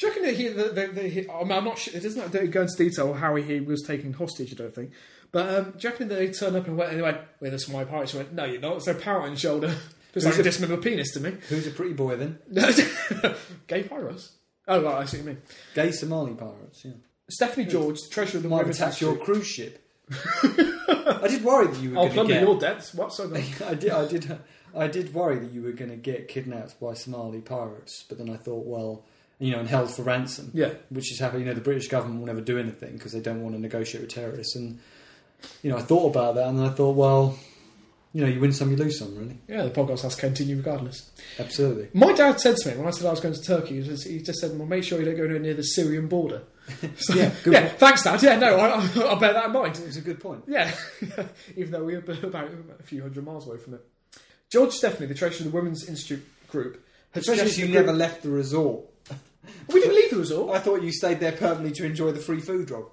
[0.00, 2.30] you reckon that he, the, the, the, he I mean, I'm not sure, it doesn't
[2.52, 4.92] go into detail how he was taken hostage, I don't think.
[5.32, 7.50] But um, do you reckon that they turned up and went, and they went, we're
[7.50, 8.12] the Somali pirates?
[8.12, 9.74] He went, no, you're not, it's a parrot on your shoulder.
[10.12, 11.32] Just like a a- dismembered penis to me.
[11.48, 12.38] Who's a pretty boy then?
[13.66, 14.32] Gay pirates?
[14.68, 15.42] Oh, right, I see what you mean.
[15.74, 16.84] Gay Somali pirates.
[16.84, 16.92] Yeah.
[17.30, 19.78] Stephanie George, the treasurer of the Might attack your cruise ship.
[20.42, 22.42] I did worry that you were I'll going to get.
[22.42, 22.92] your debts.
[22.94, 23.12] What?
[23.12, 23.32] So.
[23.66, 23.90] I did.
[23.90, 24.38] I did.
[24.74, 28.30] I did worry that you were going to get kidnapped by Somali pirates, but then
[28.30, 29.04] I thought, well,
[29.38, 30.50] you know, and held for ransom.
[30.54, 30.70] Yeah.
[30.90, 31.42] which is happening.
[31.42, 34.02] You know, the British government will never do anything because they don't want to negotiate
[34.02, 34.54] with terrorists.
[34.56, 34.78] And
[35.62, 37.36] you know, I thought about that, and then I thought, well,
[38.12, 39.38] you know, you win some, you lose some, really.
[39.48, 41.10] Yeah, the podcast has to continue regardless.
[41.38, 41.88] Absolutely.
[41.94, 44.06] My dad said to me when I said I was going to Turkey, he just,
[44.06, 46.42] he just said, "Well, make sure you don't go near the Syrian border."
[46.96, 47.68] So, Yeah, good yeah.
[47.68, 48.22] Thanks, Dad.
[48.22, 49.76] Yeah, no, I, I, I'll bear that in mind.
[49.78, 50.44] It was a good point.
[50.46, 50.70] Yeah,
[51.56, 53.80] even though we were about a few hundred miles away from it.
[54.50, 58.22] George Stephanie, the treasurer of the Women's Institute Group, had Especially you group- never left
[58.22, 58.84] the resort.
[59.72, 60.54] We didn't leave the resort.
[60.54, 62.92] I thought you stayed there permanently to enjoy the free food drop.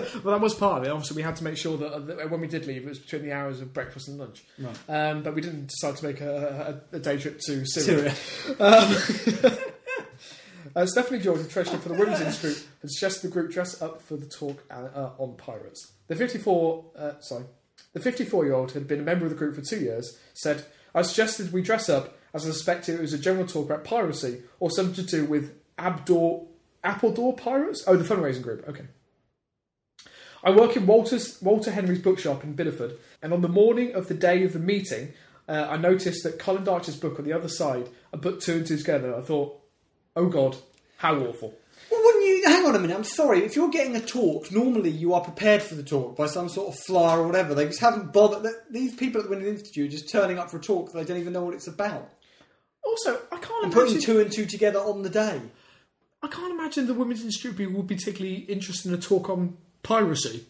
[0.24, 0.90] well, that was part of it.
[0.90, 2.98] Obviously, we had to make sure that, uh, that when we did leave, it was
[2.98, 4.44] between the hours of breakfast and lunch.
[4.58, 4.76] Right.
[4.88, 8.14] Um, but we didn't decide to make a, a, a day trip to Syria.
[8.14, 8.14] Syria.
[8.60, 9.56] Um,
[10.76, 14.02] uh, Stephanie George, the treasurer for the Women's Institute, had suggested the group dress up
[14.02, 15.92] for the talk uh, uh, on pirates.
[16.08, 17.44] The 54, uh, sorry,
[17.92, 20.18] the 54-year-old had been a member of the group for two years.
[20.34, 23.84] Said, "I suggested we dress up as I suspected it was a general talk about
[23.84, 26.46] piracy or something to do with Abdor,
[26.84, 27.84] Appledore pirates.
[27.86, 28.68] Oh, the fundraising group.
[28.68, 28.84] Okay."
[30.46, 34.14] I work in Walter's, Walter Henry's bookshop in Bideford, and on the morning of the
[34.14, 35.12] day of the meeting,
[35.48, 37.88] uh, I noticed that Colin Darch's book on the other side.
[38.14, 39.14] I put two and two together.
[39.14, 39.60] I thought,
[40.14, 40.56] oh God,
[40.98, 41.52] how awful.
[41.90, 42.42] Well, wouldn't you?
[42.46, 42.96] Hang on a minute.
[42.96, 43.40] I'm sorry.
[43.44, 46.68] If you're getting a talk, normally you are prepared for the talk by some sort
[46.74, 47.54] of flyer or whatever.
[47.54, 48.42] They just haven't bothered.
[48.44, 50.98] th- These people at the Winning Institute are just turning up for a talk that
[50.98, 52.08] they don't even know what it's about
[52.84, 55.40] Also, I can't and putting two and two together on the day.
[56.22, 60.44] I can't imagine the Women's Institute would be particularly interested in a talk on piracy.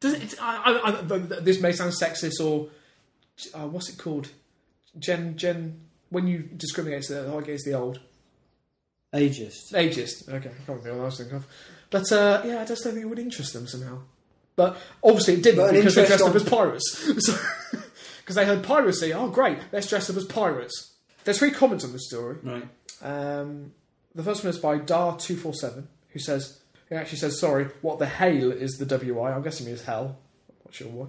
[0.00, 0.34] Does it?
[0.40, 2.68] I, I, I, this may sound sexist or
[3.54, 4.28] uh, what's it called?
[4.98, 5.80] Gen Gen.
[6.10, 7.98] When you discriminate against the, old.
[9.12, 9.72] Ageist.
[9.72, 10.28] Ageist.
[10.28, 11.46] Okay, I can't remember what I was thinking of.
[11.90, 13.98] But uh, yeah, I just don't think it would interest them somehow.
[14.54, 17.30] But obviously it didn't because they dressed up as pirates.
[18.24, 19.12] Because they heard piracy.
[19.12, 19.58] Oh, great!
[19.70, 20.94] Let's dress up as pirates.
[21.24, 22.38] There's three comments on this story.
[22.42, 22.66] Right.
[23.02, 23.74] Um,
[24.14, 26.58] the first one is by Dar two four seven, who says
[26.94, 27.64] he actually says sorry.
[27.82, 29.32] What the hail is the WI?
[29.32, 30.18] I'm guessing it is hell.
[30.48, 31.06] I'm not sure why.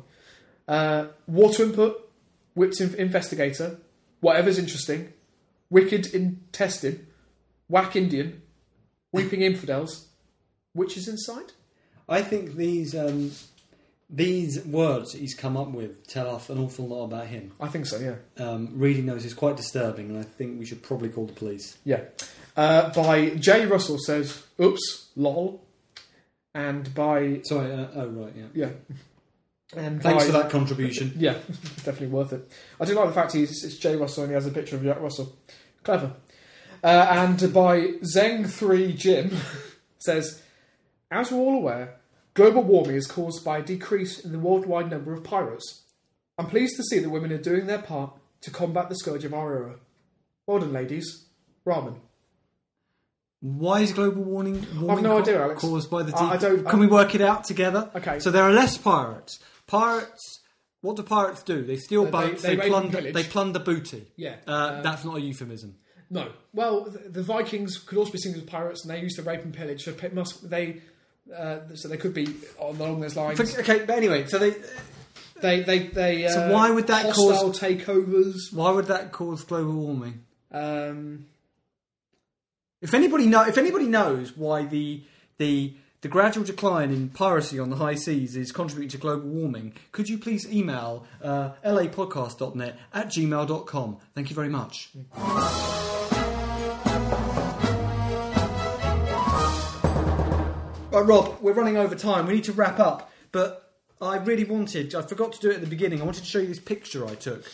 [0.68, 2.10] Uh, water input,
[2.56, 3.78] whipped in- investigator,
[4.20, 5.14] whatever's interesting,
[5.70, 7.06] wicked intestine,
[7.70, 8.42] whack Indian,
[9.12, 10.08] weeping infidels,
[10.74, 11.52] witches inside.
[12.10, 13.32] I think these um,
[14.10, 17.52] these words he's come up with tell off an awful lot about him.
[17.60, 18.00] I think so.
[18.00, 18.44] Yeah.
[18.44, 21.78] Um, reading those is quite disturbing, and I think we should probably call the police.
[21.84, 22.02] Yeah.
[22.58, 25.65] Uh, by Jay Russell says, "Oops, lol,"
[26.56, 27.72] and by Sorry.
[27.72, 28.34] Uh, oh, right.
[28.36, 28.46] Yeah.
[28.56, 28.70] yeah,
[29.76, 31.14] and Thanks by, for that contribution.
[31.18, 31.34] Yeah,
[31.84, 32.50] definitely worth it.
[32.80, 34.84] I do like the fact he's it's Jay Russell and he has a picture of
[34.84, 35.38] Jack Russell.
[35.84, 36.14] Clever.
[36.84, 37.82] Uh, and by
[38.16, 39.32] Zeng3 Jim
[40.00, 40.42] says,
[41.12, 41.98] as we're all aware,
[42.34, 45.84] global warming is caused by a decrease in the worldwide number of pirates.
[46.38, 49.34] I'm pleased to see that women are doing their part to combat the scourge of
[49.34, 49.76] our era.
[50.48, 51.26] Well done, ladies.
[51.66, 52.00] Ramen.
[53.46, 55.62] Why is global warming, warming no idea, Alex.
[55.62, 56.16] caused by the?
[56.18, 57.92] I- I don't- Can we work it out together?
[57.96, 58.20] Okay.
[58.20, 59.40] So there are less pirates.
[59.68, 60.40] Pirates.
[60.82, 61.64] What do pirates do?
[61.64, 62.42] They steal They- boats.
[62.42, 62.98] they They, and plunder.
[62.98, 63.14] pillage.
[63.14, 64.08] They plunder booty.
[64.16, 64.36] Yeah.
[64.48, 65.76] Uh, Um, that's not a euphemism.
[66.10, 66.30] No.
[66.54, 69.44] Well, the, the Vikings could also be seen as pirates, and they used to rape
[69.44, 69.84] and pillage.
[69.84, 70.82] So it must they,
[71.36, 72.28] uh, so they could be
[72.58, 73.40] on along those lines.
[73.40, 74.56] Okay, but anyway, so they
[75.42, 76.26] They they they.
[76.26, 77.18] Uh, So why would that cause.
[77.42, 78.54] hostile takeovers?
[78.54, 80.24] Why would that cause global warming?
[80.52, 81.26] Um,
[82.86, 85.02] If anybody know, if anybody knows why the
[85.40, 89.74] the the gradual decline in piracy on the high seas is contributing to global warming,
[89.92, 93.98] could you please email uh, lapodcast.net at gmail.com?
[94.14, 94.92] Thank you very much.
[100.92, 102.28] Right, Rob, we're running over time.
[102.28, 105.62] We need to wrap up, but I really wanted, I forgot to do it at
[105.62, 106.04] the beginning.
[106.04, 107.46] I wanted to show you this picture I took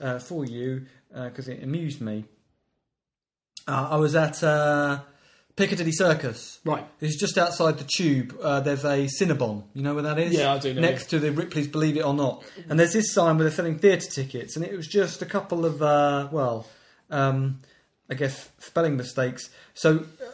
[0.00, 2.24] uh, for you because it amused me.
[3.70, 5.00] Uh, I was at uh,
[5.56, 6.58] Piccadilly Circus.
[6.64, 6.84] Right.
[7.00, 8.36] Is just outside the tube.
[8.42, 9.64] Uh, there's a Cinnabon.
[9.74, 10.32] You know where that is?
[10.32, 12.42] Yeah, I do know, Next to the Ripley's Believe It or Not.
[12.68, 15.64] And there's this sign where they're selling theatre tickets, and it was just a couple
[15.64, 16.66] of, uh, well,
[17.10, 17.60] um,
[18.10, 19.50] I guess spelling mistakes.
[19.74, 19.98] So.
[20.20, 20.24] uh,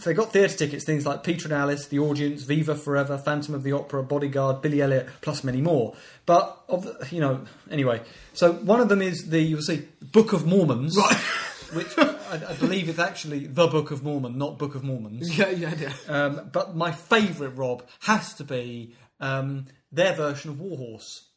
[0.00, 3.54] So they got theatre tickets, things like Peter and Alice, The Audience, Viva Forever, Phantom
[3.54, 5.94] of the Opera, Bodyguard, Billy Elliot, plus many more.
[6.26, 8.00] But of the, you know, anyway.
[8.32, 11.16] So one of them is the you'll see Book of Mormons, Right.
[11.74, 15.36] which I, I believe is actually the Book of Mormon, not Book of Mormons.
[15.36, 15.92] yeah, yeah, yeah.
[16.08, 21.28] Um, but my favourite, Rob, has to be um, their version of Warhorse.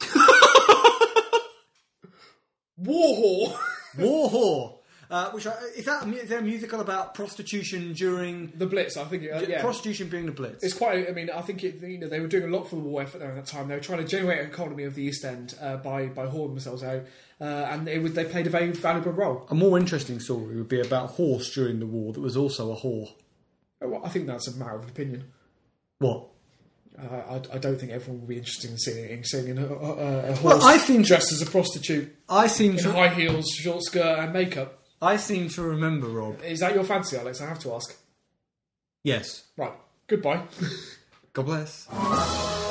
[2.80, 3.56] Warhol.
[3.96, 4.78] Warhore,
[5.10, 8.66] uh, which I, is that a, mu- is there a musical about prostitution during the
[8.66, 8.96] Blitz.
[8.96, 9.24] I think.
[9.24, 9.60] Uh, yeah.
[9.60, 10.62] prostitution during the Blitz?
[10.64, 11.08] It's quite.
[11.08, 13.02] I mean, I think it, you know they were doing a lot for the war
[13.02, 13.68] effort at that time.
[13.68, 16.50] They were trying to generate an economy of the East End uh, by by whoring
[16.50, 17.02] themselves out,
[17.40, 19.46] uh, and it was, they played a very valuable role.
[19.50, 22.72] A more interesting story would be about a horse during the war that was also
[22.72, 23.12] a whore.
[23.82, 25.24] Uh, well, I think that's a matter of opinion.
[25.98, 26.28] What?
[26.96, 30.18] Uh, I, I don't think everyone will be interested in seeing, in seeing a, a,
[30.30, 33.46] a horse Well, I think- dressed as a prostitute I seem in to high heels,
[33.48, 34.80] short skirt, and makeup.
[35.04, 36.42] I seem to remember, Rob.
[36.42, 37.40] Is that your fancy, Alex?
[37.40, 37.96] I have to ask.
[39.02, 39.44] Yes.
[39.56, 39.74] Right.
[40.06, 40.42] Goodbye.
[41.34, 42.63] God bless.